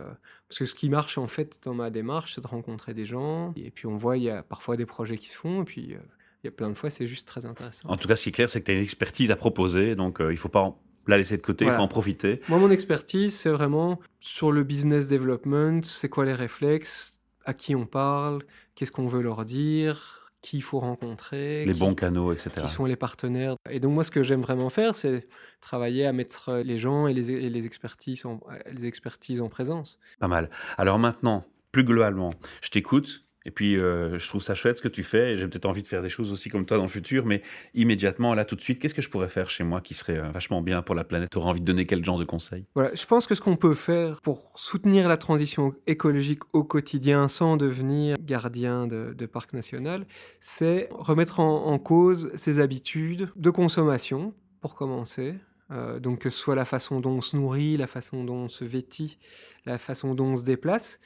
parce 0.49 0.59
que 0.59 0.66
ce 0.66 0.75
qui 0.75 0.88
marche, 0.88 1.18
en 1.18 1.27
fait, 1.27 1.61
dans 1.64 1.75
ma 1.75 1.90
démarche, 1.90 2.35
c'est 2.35 2.40
de 2.40 2.47
rencontrer 2.47 2.94
des 2.94 3.07
gens. 3.07 3.53
Et 3.57 3.71
puis, 3.71 3.87
on 3.87 3.97
voit, 3.97 4.16
il 4.16 4.25
y 4.25 4.31
a 4.31 4.42
parfois 4.42 4.77
des 4.77 4.87
projets 4.87 5.18
qui 5.18 5.29
se 5.29 5.37
font. 5.37 5.62
Et 5.62 5.64
puis, 5.64 5.83
il 5.90 6.47
y 6.47 6.49
a 6.49 6.53
plein 6.53 6.68
de 6.68 6.75
fois, 6.75 6.90
c'est 6.90 7.07
juste 7.07 7.27
très 7.27 7.47
intéressant. 7.47 7.88
En 7.88 7.97
tout 7.97 8.09
cas, 8.09 8.16
ce 8.16 8.25
qui 8.25 8.29
est 8.31 8.33
clair, 8.33 8.51
c'est 8.51 8.61
que 8.61 8.66
tu 8.66 8.73
as 8.73 8.75
une 8.75 8.83
expertise 8.83 9.31
à 9.31 9.37
proposer. 9.37 9.97
Donc, 9.97 10.18
il 10.21 10.27
ne 10.27 10.37
faut 10.37 10.49
pas 10.49 10.77
la 11.07 11.16
laisser 11.16 11.37
de 11.37 11.42
côté, 11.42 11.64
il 11.64 11.73
faut 11.73 11.81
en 11.81 11.88
profiter. 11.88 12.40
Moi, 12.49 12.59
mon 12.59 12.71
expertise, 12.71 13.35
c'est 13.35 13.49
vraiment 13.49 13.99
sur 14.21 14.53
le 14.53 14.62
business 14.62 15.09
development, 15.09 15.83
c'est 15.83 16.11
quoi 16.11 16.27
les 16.27 16.35
réflexes, 16.35 17.18
à 17.47 17.55
qui 17.55 17.75
on 17.75 17.87
parle, 17.87 18.42
qu'est-ce 18.75 18.92
qu'on 18.92 19.07
veut 19.07 19.23
leur 19.23 19.47
dire, 19.47 20.27
qui 20.42 20.59
il 20.59 20.62
faut 20.62 20.79
rencontrer. 20.79 21.64
Les 21.64 21.74
bons 21.74 21.94
canaux, 21.94 22.33
etc. 22.33 22.51
Qui 22.62 22.68
sont 22.68 22.85
les 22.85 22.96
partenaires. 22.96 23.57
Et 23.70 23.81
donc 23.81 23.92
moi, 23.92 24.05
ce 24.05 24.11
que 24.11 24.22
j'aime 24.22 24.40
vraiment 24.40 24.70
faire, 24.70 24.94
c'est 24.94 25.24
travailler 25.61 26.07
à 26.07 26.12
mettre 26.12 26.62
les 26.64 26.79
gens 26.79 27.07
et 27.07 27.14
les, 27.14 27.66
expertises, 27.66 28.24
en, 28.24 28.40
les 28.70 28.87
expertises 28.87 29.40
en 29.40 29.48
présence. 29.48 29.98
Pas 30.20 30.29
mal. 30.29 30.51
Alors 30.77 30.98
maintenant, 30.98 31.44
plus 31.72 31.85
globalement, 31.85 32.31
je 32.62 32.70
t'écoute 32.70 33.27
Et 33.48 33.50
puis, 33.50 33.78
euh, 33.78 34.18
je 34.18 34.28
trouve 34.28 34.42
ça 34.42 34.54
chouette 34.54 34.76
ce 34.76 34.82
que 34.82 34.88
tu 34.88 35.02
fais. 35.02 35.38
J'ai 35.38 35.48
peut-être 35.48 35.64
envie 35.64 35.80
de 35.80 35.87
faire 35.87 36.02
des 36.02 36.11
choses 36.11 36.32
aussi 36.32 36.50
comme 36.50 36.66
toi 36.66 36.76
dans 36.76 36.82
le 36.82 36.90
futur, 36.90 37.24
mais 37.24 37.40
immédiatement, 37.72 38.34
là, 38.34 38.44
tout 38.44 38.56
de 38.56 38.61
suite, 38.61 38.78
qu'est-ce 38.78 38.94
que 38.94 39.00
je 39.00 39.08
pourrais 39.08 39.30
faire 39.30 39.48
chez 39.48 39.64
moi 39.64 39.80
qui 39.80 39.94
serait 39.94 40.18
euh, 40.18 40.30
vachement 40.32 40.61
bien 40.61 40.82
pour 40.82 40.94
la 40.94 41.02
planète? 41.02 41.30
Tu 41.30 41.38
aurais 41.38 41.48
envie 41.48 41.62
de 41.62 41.64
donner 41.64 41.87
quel 41.87 42.04
genre 42.04 42.18
de 42.18 42.26
conseils 42.26 42.66
Voilà, 42.74 42.94
je 42.94 43.06
pense 43.06 43.26
que 43.26 43.34
ce 43.34 43.40
qu'on 43.40 43.56
peut 43.56 43.72
faire 43.72 44.20
pour 44.20 44.52
soutenir 44.56 45.08
la 45.08 45.16
transition 45.16 45.74
écologique 45.87 46.40
au 46.52 46.62
quotidien 46.62 47.26
sans 47.26 47.56
devenir 47.56 48.18
gardien 48.20 48.87
de, 48.87 49.14
parc 49.24 49.54
national, 49.54 50.06
c'est 50.40 50.90
remettre 50.90 51.40
en, 51.40 51.78
cause 51.78 52.30
ses 52.34 52.58
habitudes 52.58 53.30
de 53.34 53.48
consommation, 53.48 54.34
pour 54.61 54.74
commencer. 54.74 55.37
Euh, 55.70 56.00
donc 56.00 56.18
que 56.18 56.28
ce 56.28 56.38
soit 56.38 56.54
la 56.54 56.66
façon 56.66 57.00
dont 57.00 57.12
on 57.12 57.20
se 57.22 57.34
nourrit, 57.34 57.78
la 57.78 57.87
façon 57.87 58.24
dont 58.24 58.44
on 58.44 58.48
se 58.48 58.64
vêtit, 58.66 59.18
la 59.64 59.78
façon 59.78 60.14
dont 60.14 60.26
on 60.26 60.37
se 60.37 60.44
déplace, 60.44 61.00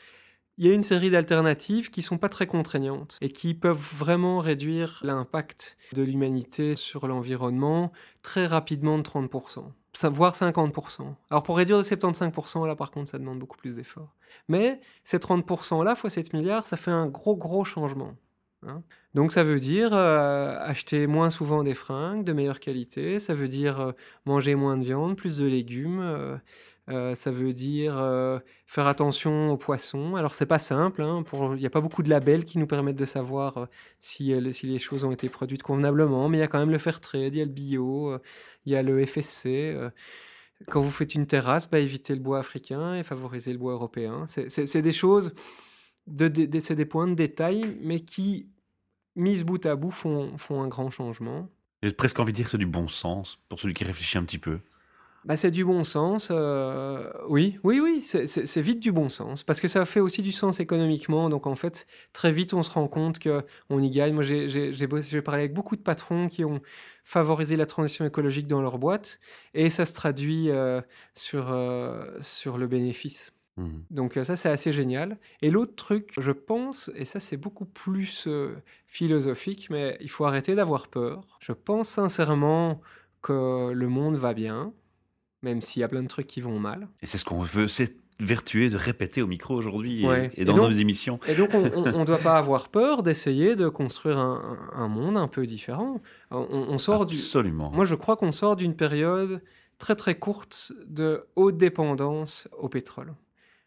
il 0.58 0.66
y 0.66 0.70
a 0.70 0.74
une 0.74 0.82
série 0.82 1.10
d'alternatives 1.10 1.90
qui 1.90 2.02
sont 2.02 2.18
pas 2.18 2.28
très 2.28 2.46
contraignantes 2.46 3.18
et 3.20 3.28
qui 3.28 3.54
peuvent 3.54 3.88
vraiment 3.96 4.38
réduire 4.38 5.00
l'impact 5.02 5.76
de 5.92 6.02
l'humanité 6.02 6.74
sur 6.74 7.06
l'environnement 7.06 7.92
très 8.22 8.46
rapidement 8.46 8.98
de 8.98 9.02
30%, 9.02 9.64
voire 10.10 10.34
50%. 10.34 11.14
Alors 11.30 11.42
pour 11.42 11.56
réduire 11.56 11.78
de 11.78 11.82
75%, 11.82 12.66
là 12.66 12.76
par 12.76 12.90
contre, 12.90 13.10
ça 13.10 13.18
demande 13.18 13.38
beaucoup 13.38 13.56
plus 13.56 13.76
d'efforts. 13.76 14.14
Mais 14.48 14.80
ces 15.04 15.18
30%-là, 15.18 15.94
fois 15.94 16.10
7 16.10 16.32
milliards, 16.34 16.66
ça 16.66 16.76
fait 16.76 16.90
un 16.90 17.06
gros 17.06 17.36
gros 17.36 17.64
changement. 17.64 18.14
Hein. 18.66 18.82
Donc 19.14 19.32
ça 19.32 19.44
veut 19.44 19.58
dire 19.58 19.92
euh, 19.92 20.56
acheter 20.60 21.06
moins 21.06 21.30
souvent 21.30 21.62
des 21.62 21.74
fringues 21.74 22.24
de 22.24 22.32
meilleure 22.32 22.60
qualité, 22.60 23.18
ça 23.18 23.34
veut 23.34 23.48
dire 23.48 23.80
euh, 23.80 23.92
manger 24.24 24.54
moins 24.54 24.76
de 24.76 24.84
viande, 24.84 25.16
plus 25.16 25.38
de 25.38 25.46
légumes, 25.46 26.00
euh, 26.00 26.36
euh, 26.90 27.14
ça 27.14 27.30
veut 27.30 27.52
dire 27.52 27.96
euh, 27.96 28.40
faire 28.66 28.86
attention 28.86 29.52
aux 29.52 29.56
poissons. 29.56 30.16
Alors 30.16 30.34
c'est 30.34 30.46
pas 30.46 30.58
simple, 30.58 31.02
hein, 31.02 31.24
il 31.52 31.60
n'y 31.60 31.66
a 31.66 31.70
pas 31.70 31.80
beaucoup 31.80 32.02
de 32.02 32.10
labels 32.10 32.44
qui 32.44 32.58
nous 32.58 32.66
permettent 32.66 32.96
de 32.96 33.04
savoir 33.04 33.58
euh, 33.58 33.66
si, 34.00 34.34
les 34.34 34.78
choses 34.78 35.04
ont 35.04 35.12
été 35.12 35.28
produites 35.28 35.62
convenablement, 35.62 36.28
mais 36.28 36.38
il 36.38 36.40
y 36.40 36.44
a 36.44 36.48
quand 36.48 36.58
même 36.58 36.70
le 36.70 36.78
fair 36.78 37.00
trade, 37.00 37.34
il 37.34 37.38
y 37.38 37.42
a 37.42 37.44
le 37.44 37.50
bio, 37.50 38.18
il 38.66 38.72
y 38.72 38.76
a 38.76 38.82
le 38.82 39.04
FSC. 39.04 39.76
quand 40.68 40.80
vous 40.82 40.90
faites 40.90 41.14
une 41.14 41.26
terrasse, 41.26 41.70
bah, 41.70 41.78
évitez 41.78 42.14
le 42.14 42.20
bois 42.20 42.40
africain 42.40 42.96
et 42.96 43.04
favorisez 43.04 43.52
le 43.52 43.58
bois 43.58 43.72
européen. 43.74 44.26
C'est 44.26 44.82
des 44.82 44.92
choses, 44.92 45.34
de, 46.08 46.58
c'est 46.60 46.74
des 46.74 46.84
points 46.84 47.06
de 47.06 47.14
détail, 47.14 47.78
mais 47.80 48.00
qui, 48.00 48.48
mises 49.14 49.44
bout 49.44 49.64
à 49.66 49.76
bout, 49.76 49.92
font, 49.92 50.36
font 50.36 50.62
un 50.62 50.68
grand 50.68 50.90
changement. 50.90 51.48
J'ai 51.82 51.92
presque 51.92 52.18
envie 52.18 52.32
de 52.32 52.36
dire 52.36 52.46
que 52.46 52.52
c'est 52.52 52.58
du 52.58 52.66
bon 52.66 52.88
sens 52.88 53.38
pour 53.48 53.60
celui 53.60 53.74
qui 53.74 53.84
réfléchit 53.84 54.18
un 54.18 54.24
petit 54.24 54.38
peu. 54.38 54.60
Bah, 55.24 55.36
c'est 55.36 55.52
du 55.52 55.64
bon 55.64 55.84
sens. 55.84 56.28
Euh, 56.30 57.12
oui, 57.28 57.58
oui, 57.62 57.80
oui, 57.80 58.00
c'est 58.00 58.60
vite 58.60 58.80
du 58.80 58.90
bon 58.90 59.08
sens. 59.08 59.44
Parce 59.44 59.60
que 59.60 59.68
ça 59.68 59.84
fait 59.86 60.00
aussi 60.00 60.22
du 60.22 60.32
sens 60.32 60.58
économiquement. 60.58 61.30
Donc, 61.30 61.46
en 61.46 61.54
fait, 61.54 61.86
très 62.12 62.32
vite, 62.32 62.54
on 62.54 62.62
se 62.62 62.70
rend 62.70 62.88
compte 62.88 63.20
qu'on 63.20 63.78
y 63.80 63.90
gagne. 63.90 64.14
Moi, 64.14 64.24
j'ai 64.24 65.22
parlé 65.22 65.42
avec 65.42 65.54
beaucoup 65.54 65.76
de 65.76 65.82
patrons 65.82 66.28
qui 66.28 66.44
ont 66.44 66.60
favorisé 67.04 67.56
la 67.56 67.66
transition 67.66 68.04
écologique 68.04 68.46
dans 68.46 68.62
leur 68.62 68.78
boîte. 68.78 69.20
Et 69.54 69.70
ça 69.70 69.84
se 69.84 69.94
traduit 69.94 70.50
euh, 70.50 70.80
sur, 71.14 71.52
euh, 71.52 72.04
sur 72.20 72.58
le 72.58 72.66
bénéfice. 72.66 73.32
Mmh. 73.58 73.68
Donc, 73.90 74.18
ça, 74.24 74.34
c'est 74.34 74.48
assez 74.48 74.72
génial. 74.72 75.18
Et 75.40 75.50
l'autre 75.50 75.76
truc, 75.76 76.10
je 76.18 76.32
pense, 76.32 76.90
et 76.96 77.04
ça, 77.04 77.20
c'est 77.20 77.36
beaucoup 77.36 77.66
plus 77.66 78.28
philosophique, 78.88 79.68
mais 79.70 79.96
il 80.00 80.10
faut 80.10 80.24
arrêter 80.24 80.56
d'avoir 80.56 80.88
peur. 80.88 81.38
Je 81.38 81.52
pense 81.52 81.90
sincèrement 81.90 82.80
que 83.20 83.70
le 83.70 83.88
monde 83.88 84.16
va 84.16 84.34
bien 84.34 84.74
même 85.42 85.60
s'il 85.60 85.80
y 85.80 85.84
a 85.84 85.88
plein 85.88 86.02
de 86.02 86.08
trucs 86.08 86.26
qui 86.26 86.40
vont 86.40 86.58
mal. 86.58 86.88
Et 87.02 87.06
c'est 87.06 87.18
ce 87.18 87.24
qu'on 87.24 87.40
veut, 87.40 87.68
c'est 87.68 87.96
vertuer 88.20 88.70
de 88.70 88.76
répéter 88.76 89.20
au 89.20 89.26
micro 89.26 89.54
aujourd'hui 89.54 90.04
et, 90.34 90.44
dans 90.44 90.56
nos 90.56 90.70
émissions. 90.70 91.18
Et 91.26 91.34
donc, 91.34 91.50
on 91.54 91.98
ne 91.98 92.04
doit 92.04 92.18
pas 92.18 92.38
avoir 92.38 92.68
peur 92.68 93.02
d'essayer 93.02 93.56
de 93.56 93.68
construire 93.68 94.18
un, 94.18 94.88
monde 94.88 95.16
un 95.16 95.28
peu 95.28 95.44
différent. 95.44 96.00
On, 96.30 96.78
sort 96.78 97.02
Absolument. 97.02 97.70
Moi, 97.70 97.84
je 97.84 97.94
crois 97.94 98.16
qu'on 98.16 98.32
sort 98.32 98.56
d'une 98.56 98.76
période 98.76 99.42
très 99.78 99.96
très 99.96 100.14
courte 100.14 100.72
de 100.86 101.26
haute 101.34 101.56
dépendance 101.56 102.48
au 102.56 102.68
pétrole. 102.68 103.14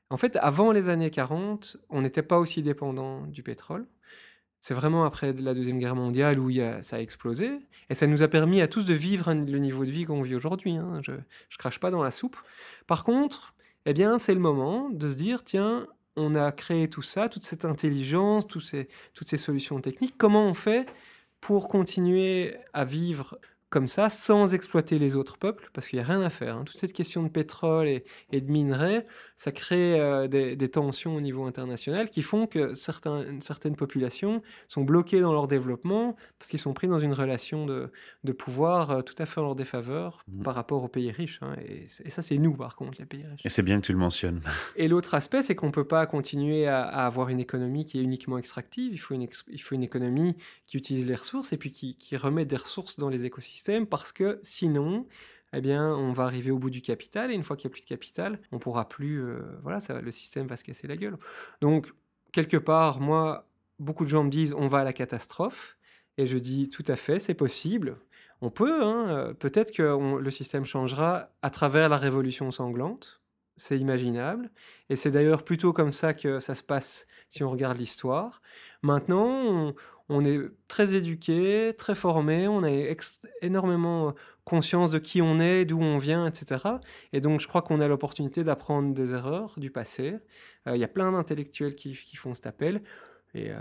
En 0.10 0.18
fait, 0.18 0.38
avant 0.38 0.72
les 0.72 0.88
années 0.88 1.10
40, 1.10 1.78
on 1.90 2.02
n'était 2.02 2.24
pas 2.24 2.38
aussi 2.38 2.62
dépendant 2.62 3.26
du 3.28 3.44
pétrole. 3.44 3.86
C'est 4.68 4.74
vraiment 4.74 5.06
après 5.06 5.32
la 5.34 5.54
Deuxième 5.54 5.78
Guerre 5.78 5.96
mondiale 5.96 6.40
où 6.40 6.50
ça 6.82 6.96
a 6.96 7.00
explosé. 7.00 7.60
Et 7.92 7.94
ça 7.94 8.08
nous 8.08 8.24
a 8.24 8.28
permis 8.28 8.62
à 8.62 8.68
tous 8.68 8.84
de 8.84 8.96
vivre 8.96 9.32
le 9.32 9.60
niveau 9.60 9.86
de 9.86 9.92
vie 9.92 10.06
qu'on 10.06 10.24
vit 10.24 10.34
aujourd'hui. 10.34 10.76
Hein. 10.76 11.02
Je 11.04 11.12
ne 11.12 11.18
crache 11.60 11.80
pas 11.80 11.92
dans 11.92 12.02
la 12.02 12.10
soupe. 12.10 12.36
Par 12.88 13.04
contre, 13.04 13.54
eh 13.86 13.94
bien, 13.94 14.18
c'est 14.18 14.34
le 14.34 14.40
moment 14.40 14.90
de 14.90 15.08
se 15.08 15.18
dire, 15.18 15.44
tiens, 15.44 15.86
on 16.16 16.34
a 16.34 16.52
créé 16.52 16.88
tout 16.88 17.04
ça, 17.04 17.30
toute 17.30 17.44
cette 17.44 17.64
intelligence, 17.64 18.48
toutes 18.48 18.64
ces 19.28 19.38
solutions 19.38 19.80
techniques. 19.82 20.16
Comment 20.18 20.48
on 20.48 20.56
fait 20.56 20.88
pour 21.42 21.68
continuer 21.68 22.56
à 22.74 22.86
vivre 22.86 23.38
comme 23.70 23.88
ça, 23.88 24.10
sans 24.10 24.54
exploiter 24.54 25.00
les 25.00 25.16
autres 25.16 25.38
peuples, 25.38 25.70
parce 25.74 25.88
qu'il 25.88 25.98
n'y 25.98 26.06
a 26.06 26.08
rien 26.08 26.22
à 26.22 26.30
faire. 26.30 26.56
Hein. 26.56 26.64
Toute 26.66 26.78
cette 26.78 26.94
question 26.94 27.24
de 27.24 27.30
pétrole 27.30 27.88
et, 27.88 28.06
de 28.32 28.52
minerais, 28.52 29.04
ça 29.36 29.52
crée 29.52 30.00
euh, 30.00 30.28
des, 30.28 30.70
tensions 30.70 31.16
au 31.16 31.22
niveau 31.22 31.46
international 31.46 32.10
qui 32.10 32.22
font 32.22 32.48
que 32.48 32.74
certains, 32.76 33.26
certaines 33.42 33.76
populations 33.76 34.42
sont 34.68 34.84
bloquées 34.84 35.20
dans 35.20 35.34
leur 35.34 35.48
développement 35.48 36.16
parce 36.38 36.50
qu'ils 36.50 36.60
sont 36.60 36.74
pris 36.74 36.88
dans 36.88 37.00
une 37.00 37.14
relation 37.14 37.66
de, 37.66 37.92
de 38.24 38.32
pouvoir 38.32 38.92
euh, 38.92 39.02
tout 39.02 39.16
à 39.18 39.26
fait 39.26 39.40
en 39.42 39.44
leur 39.44 39.56
défaveur 39.56 40.24
mmh. 40.28 40.44
par 40.44 40.56
rapport 40.56 40.84
aux 40.84 40.88
pays 40.88 41.12
riches. 41.12 41.40
Hein. 41.42 41.56
Et, 41.68 41.88
ça, 41.88 42.22
c'est 42.22 42.38
nous, 42.38 42.56
par 42.56 42.76
contre, 42.76 43.00
les 43.00 43.06
pays 43.06 43.26
riches. 43.26 43.42
Et 43.46 43.50
c'est 43.50 43.64
bien 43.64 43.82
que 43.82 43.86
tu 43.86 43.94
le 43.94 44.00
mentionnes. 44.00 44.42
et 44.76 44.88
l'autre 44.88 45.16
aspect, 45.16 45.44
c'est 45.44 45.56
qu'on 45.56 45.68
ne 45.68 45.72
peut 45.72 45.88
pas 45.88 46.06
continuer 46.06 46.68
à, 46.68 46.84
avoir 46.84 47.30
une 47.30 47.40
économie 47.40 47.86
qui 47.86 48.00
est 48.00 48.04
uniquement 48.04 48.38
extractive. 48.38 48.94
Il 48.94 48.98
faut 48.98 49.16
une, 49.16 49.28
il 49.50 49.62
faut 49.62 49.76
une 49.76 49.84
économie 49.84 50.38
qui 50.68 50.78
utilise 50.78 51.06
les 51.06 51.16
ressources 51.16 51.52
et 51.52 51.58
puis 51.58 51.72
qui, 51.72 51.96
qui 51.96 52.16
remet 52.16 52.46
des 52.46 52.58
ressources 52.58 52.98
dans 52.98 53.10
les 53.10 53.26
écosystèmes 53.26 53.65
parce 53.88 54.12
que 54.12 54.40
sinon, 54.44 55.08
eh 55.54 55.62
bien, 55.62 55.94
on 55.96 56.12
va 56.12 56.24
arriver 56.24 56.52
au 56.52 56.60
bout 56.60 56.70
du 56.70 56.82
capital 56.82 57.32
et 57.32 57.34
une 57.34 57.44
fois 57.44 57.56
qu'il 57.56 57.68
n'y 57.68 57.72
a 57.72 57.74
plus 57.74 57.82
de 57.82 57.88
capital, 57.88 58.40
on 58.52 58.60
pourra 58.60 58.88
plus, 58.88 59.24
euh, 59.24 59.40
voilà, 59.64 59.80
ça, 59.80 60.02
le 60.02 60.12
système 60.12 60.48
va 60.48 60.58
se 60.58 60.64
casser 60.64 60.88
la 60.88 60.98
gueule. 60.98 61.18
Donc, 61.62 61.92
quelque 62.32 62.58
part, 62.58 63.00
moi, 63.00 63.48
beaucoup 63.80 64.04
de 64.04 64.10
gens 64.10 64.24
me 64.24 64.30
disent 64.30 64.54
on 64.54 64.68
va 64.68 64.80
à 64.80 64.84
la 64.84 64.94
catastrophe 64.94 65.78
et 66.18 66.28
je 66.28 66.38
dis 66.38 66.70
tout 66.70 66.84
à 66.88 66.96
fait, 66.96 67.20
c'est 67.20 67.34
possible. 67.34 67.98
On 68.42 68.50
peut, 68.50 68.84
hein, 68.84 69.08
euh, 69.10 69.34
peut-être 69.34 69.72
que 69.72 70.20
le 70.20 70.32
système 70.32 70.66
changera 70.66 71.30
à 71.42 71.50
travers 71.50 71.90
la 71.90 71.98
révolution 71.98 72.52
sanglante, 72.52 73.22
c'est 73.58 73.80
imaginable, 73.80 74.52
et 74.90 74.98
c'est 74.98 75.12
d'ailleurs 75.12 75.44
plutôt 75.44 75.72
comme 75.72 75.94
ça 75.94 76.14
que 76.14 76.42
ça 76.42 76.56
se 76.56 76.64
passe 76.64 77.08
si 77.30 77.44
on 77.44 77.50
regarde 77.50 77.78
l'histoire. 77.78 78.42
Maintenant, 78.82 79.26
on, 79.26 79.76
on 80.10 80.24
est 80.24 80.40
très 80.68 80.96
éduqué, 80.96 81.74
très 81.78 81.96
formé, 81.96 82.48
on 82.48 82.64
a 82.64 82.70
énormément 83.42 84.14
conscience 84.44 84.92
de 84.92 85.00
qui 85.00 85.22
on 85.22 85.40
est, 85.40 85.66
d'où 85.66 85.82
on 85.82 85.98
vient, 85.98 86.28
etc. 86.28 86.62
Et 87.12 87.22
donc 87.22 87.42
je 87.42 87.48
crois 87.48 87.64
qu'on 87.64 87.82
a 87.82 87.88
l'opportunité 87.88 88.44
d'apprendre 88.44 88.94
des 88.94 89.14
erreurs 89.14 89.56
du 89.58 89.72
passé. 89.72 90.18
Euh, 90.68 90.76
il 90.76 90.80
y 90.80 90.84
a 90.84 90.88
plein 90.88 91.12
d'intellectuels 91.12 91.76
qui, 91.76 91.96
font 92.16 92.34
cet 92.34 92.46
appel. 92.48 92.82
Et 93.34 93.52
euh, 93.52 93.58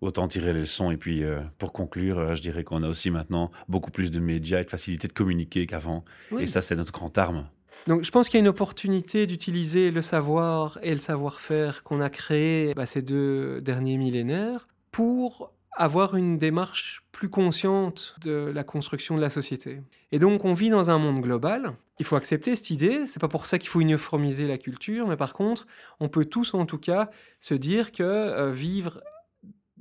Autant 0.00 0.26
tirer 0.26 0.52
les 0.52 0.60
leçons. 0.60 0.90
Et 0.90 0.96
puis, 0.96 1.22
euh, 1.22 1.40
pour 1.58 1.72
conclure, 1.72 2.34
je 2.34 2.42
dirais 2.42 2.64
qu'on 2.64 2.82
a 2.82 2.88
aussi 2.88 3.10
maintenant 3.10 3.52
beaucoup 3.68 3.90
plus 3.90 4.10
de 4.10 4.18
médias 4.18 4.60
et 4.60 4.64
de 4.64 4.70
facilité 4.70 5.06
de 5.06 5.12
communiquer 5.12 5.66
qu'avant. 5.66 6.04
Et 6.38 6.46
ça, 6.46 6.60
c'est 6.60 6.74
notre 6.74 6.92
grande 6.92 7.16
arme. 7.16 7.46
Donc, 7.86 8.04
je 8.04 8.10
pense 8.10 8.28
qu'il 8.28 8.38
y 8.38 8.40
a 8.40 8.44
une 8.44 8.48
opportunité 8.48 9.26
d'utiliser 9.26 9.90
le 9.90 10.02
savoir 10.02 10.78
et 10.82 10.92
le 10.92 11.00
savoir-faire 11.00 11.82
qu'on 11.84 12.00
a 12.00 12.10
créé 12.10 12.74
bah, 12.74 12.86
ces 12.86 13.02
deux 13.02 13.60
derniers 13.60 13.96
millénaires 13.96 14.66
pour 14.90 15.52
avoir 15.74 16.16
une 16.16 16.38
démarche 16.38 17.02
plus 17.12 17.28
consciente 17.28 18.14
de 18.20 18.50
la 18.54 18.64
construction 18.64 19.16
de 19.16 19.20
la 19.20 19.30
société. 19.30 19.82
Et 20.10 20.18
donc 20.18 20.44
on 20.44 20.54
vit 20.54 20.70
dans 20.70 20.90
un 20.90 20.98
monde 20.98 21.20
global, 21.20 21.74
il 21.98 22.04
faut 22.04 22.16
accepter 22.16 22.56
cette 22.56 22.70
idée, 22.70 23.06
c'est 23.06 23.20
pas 23.20 23.28
pour 23.28 23.46
ça 23.46 23.58
qu'il 23.58 23.68
faut 23.68 23.80
uniformiser 23.80 24.46
la 24.46 24.58
culture, 24.58 25.06
mais 25.06 25.16
par 25.16 25.32
contre, 25.32 25.66
on 26.00 26.08
peut 26.08 26.24
tous 26.24 26.54
en 26.54 26.66
tout 26.66 26.78
cas 26.78 27.10
se 27.38 27.54
dire 27.54 27.92
que 27.92 28.02
euh, 28.02 28.50
vivre 28.50 29.00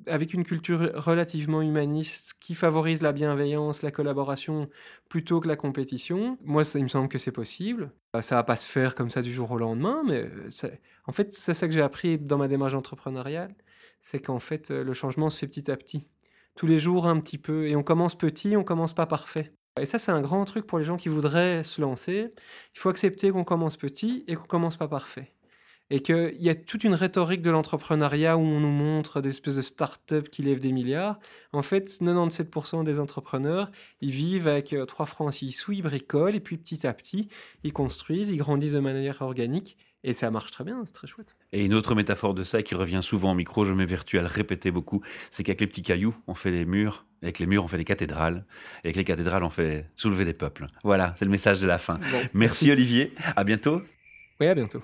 avec 0.07 0.33
une 0.33 0.43
culture 0.43 0.91
relativement 0.95 1.61
humaniste 1.61 2.35
qui 2.39 2.55
favorise 2.55 3.01
la 3.01 3.11
bienveillance, 3.11 3.83
la 3.83 3.91
collaboration 3.91 4.69
plutôt 5.09 5.39
que 5.39 5.47
la 5.47 5.55
compétition. 5.55 6.37
Moi, 6.43 6.63
ça, 6.63 6.79
il 6.79 6.83
me 6.83 6.87
semble 6.87 7.07
que 7.07 7.19
c'est 7.19 7.31
possible. 7.31 7.91
Euh, 8.15 8.21
ça 8.21 8.35
va 8.35 8.43
pas 8.43 8.55
se 8.55 8.67
faire 8.67 8.95
comme 8.95 9.09
ça 9.09 9.21
du 9.21 9.31
jour 9.31 9.51
au 9.51 9.57
lendemain, 9.57 10.01
mais 10.05 10.29
en 11.05 11.11
fait, 11.11 11.33
c'est 11.33 11.53
ça 11.53 11.67
que 11.67 11.73
j'ai 11.73 11.81
appris 11.81 12.17
dans 12.17 12.37
ma 12.37 12.47
démarche 12.47 12.73
entrepreneuriale 12.73 13.53
c'est 14.01 14.19
qu'en 14.19 14.39
fait, 14.39 14.71
euh, 14.71 14.83
le 14.83 14.93
changement 14.93 15.29
se 15.29 15.39
fait 15.39 15.47
petit 15.47 15.71
à 15.71 15.77
petit. 15.77 16.07
Tous 16.55 16.67
les 16.67 16.79
jours, 16.79 17.07
un 17.07 17.19
petit 17.19 17.37
peu. 17.37 17.67
Et 17.67 17.75
on 17.75 17.83
commence 17.83 18.17
petit, 18.17 18.57
on 18.57 18.63
commence 18.63 18.93
pas 18.93 19.05
parfait. 19.05 19.53
Et 19.79 19.85
ça, 19.85 19.99
c'est 19.99 20.11
un 20.11 20.21
grand 20.21 20.43
truc 20.43 20.67
pour 20.67 20.79
les 20.79 20.85
gens 20.85 20.97
qui 20.97 21.07
voudraient 21.07 21.63
se 21.63 21.79
lancer. 21.79 22.33
Il 22.75 22.79
faut 22.79 22.89
accepter 22.89 23.31
qu'on 23.31 23.45
commence 23.45 23.77
petit 23.77 24.25
et 24.27 24.35
qu'on 24.35 24.47
commence 24.47 24.75
pas 24.75 24.89
parfait. 24.89 25.31
Et 25.89 26.01
qu'il 26.01 26.41
y 26.41 26.49
a 26.49 26.55
toute 26.55 26.83
une 26.83 26.93
rhétorique 26.93 27.41
de 27.41 27.51
l'entrepreneuriat 27.51 28.37
où 28.37 28.41
on 28.41 28.59
nous 28.61 28.71
montre 28.71 29.21
des 29.21 29.29
espèces 29.29 29.57
de 29.57 29.61
start-up 29.61 30.29
qui 30.29 30.41
lèvent 30.41 30.59
des 30.59 30.71
milliards. 30.71 31.19
En 31.53 31.61
fait, 31.61 31.87
97% 31.89 32.83
des 32.83 32.99
entrepreneurs, 32.99 33.71
ils 33.99 34.11
vivent 34.11 34.47
avec 34.47 34.75
3 34.87 35.05
euh, 35.05 35.07
francs 35.07 35.33
6 35.33 35.51
sous, 35.51 35.73
ils 35.73 35.81
bricolent 35.81 36.35
et 36.35 36.39
puis 36.39 36.57
petit 36.57 36.87
à 36.87 36.93
petit, 36.93 37.27
ils 37.63 37.73
construisent, 37.73 38.29
ils 38.29 38.37
grandissent 38.37 38.71
de 38.73 38.79
manière 38.79 39.21
organique 39.21 39.77
Et 40.03 40.13
ça 40.13 40.31
marche 40.31 40.51
très 40.51 40.63
bien, 40.63 40.81
c'est 40.83 40.93
très 40.93 41.07
chouette. 41.07 41.35
Et 41.51 41.63
une 41.63 41.75
autre 41.75 41.93
métaphore 41.93 42.33
de 42.33 42.43
ça 42.43 42.63
qui 42.63 42.73
revient 42.73 43.01
souvent 43.03 43.31
au 43.31 43.35
micro, 43.35 43.65
je 43.65 43.73
m'évertue 43.73 44.17
à 44.17 44.21
le 44.21 44.27
répéter 44.27 44.71
beaucoup, 44.71 45.01
c'est 45.29 45.43
qu'avec 45.43 45.61
les 45.61 45.67
petits 45.67 45.83
cailloux, 45.83 46.15
on 46.27 46.33
fait 46.33 46.49
les 46.49 46.65
murs, 46.65 47.05
avec 47.21 47.37
les 47.37 47.45
murs, 47.45 47.63
on 47.63 47.67
fait 47.67 47.77
les 47.77 47.85
cathédrales, 47.85 48.45
et 48.83 48.87
avec 48.87 48.95
les 48.95 49.03
cathédrales, 49.03 49.43
on 49.43 49.51
fait 49.51 49.89
soulever 49.95 50.25
des 50.25 50.33
peuples. 50.33 50.65
Voilà, 50.83 51.13
c'est 51.17 51.25
le 51.25 51.31
message 51.31 51.59
de 51.59 51.67
la 51.67 51.77
fin. 51.77 51.99
Merci 52.33 52.71
Olivier, 52.71 53.13
à 53.35 53.43
bientôt. 53.43 53.79
Oui, 54.39 54.47
à 54.47 54.55
bientôt. 54.55 54.81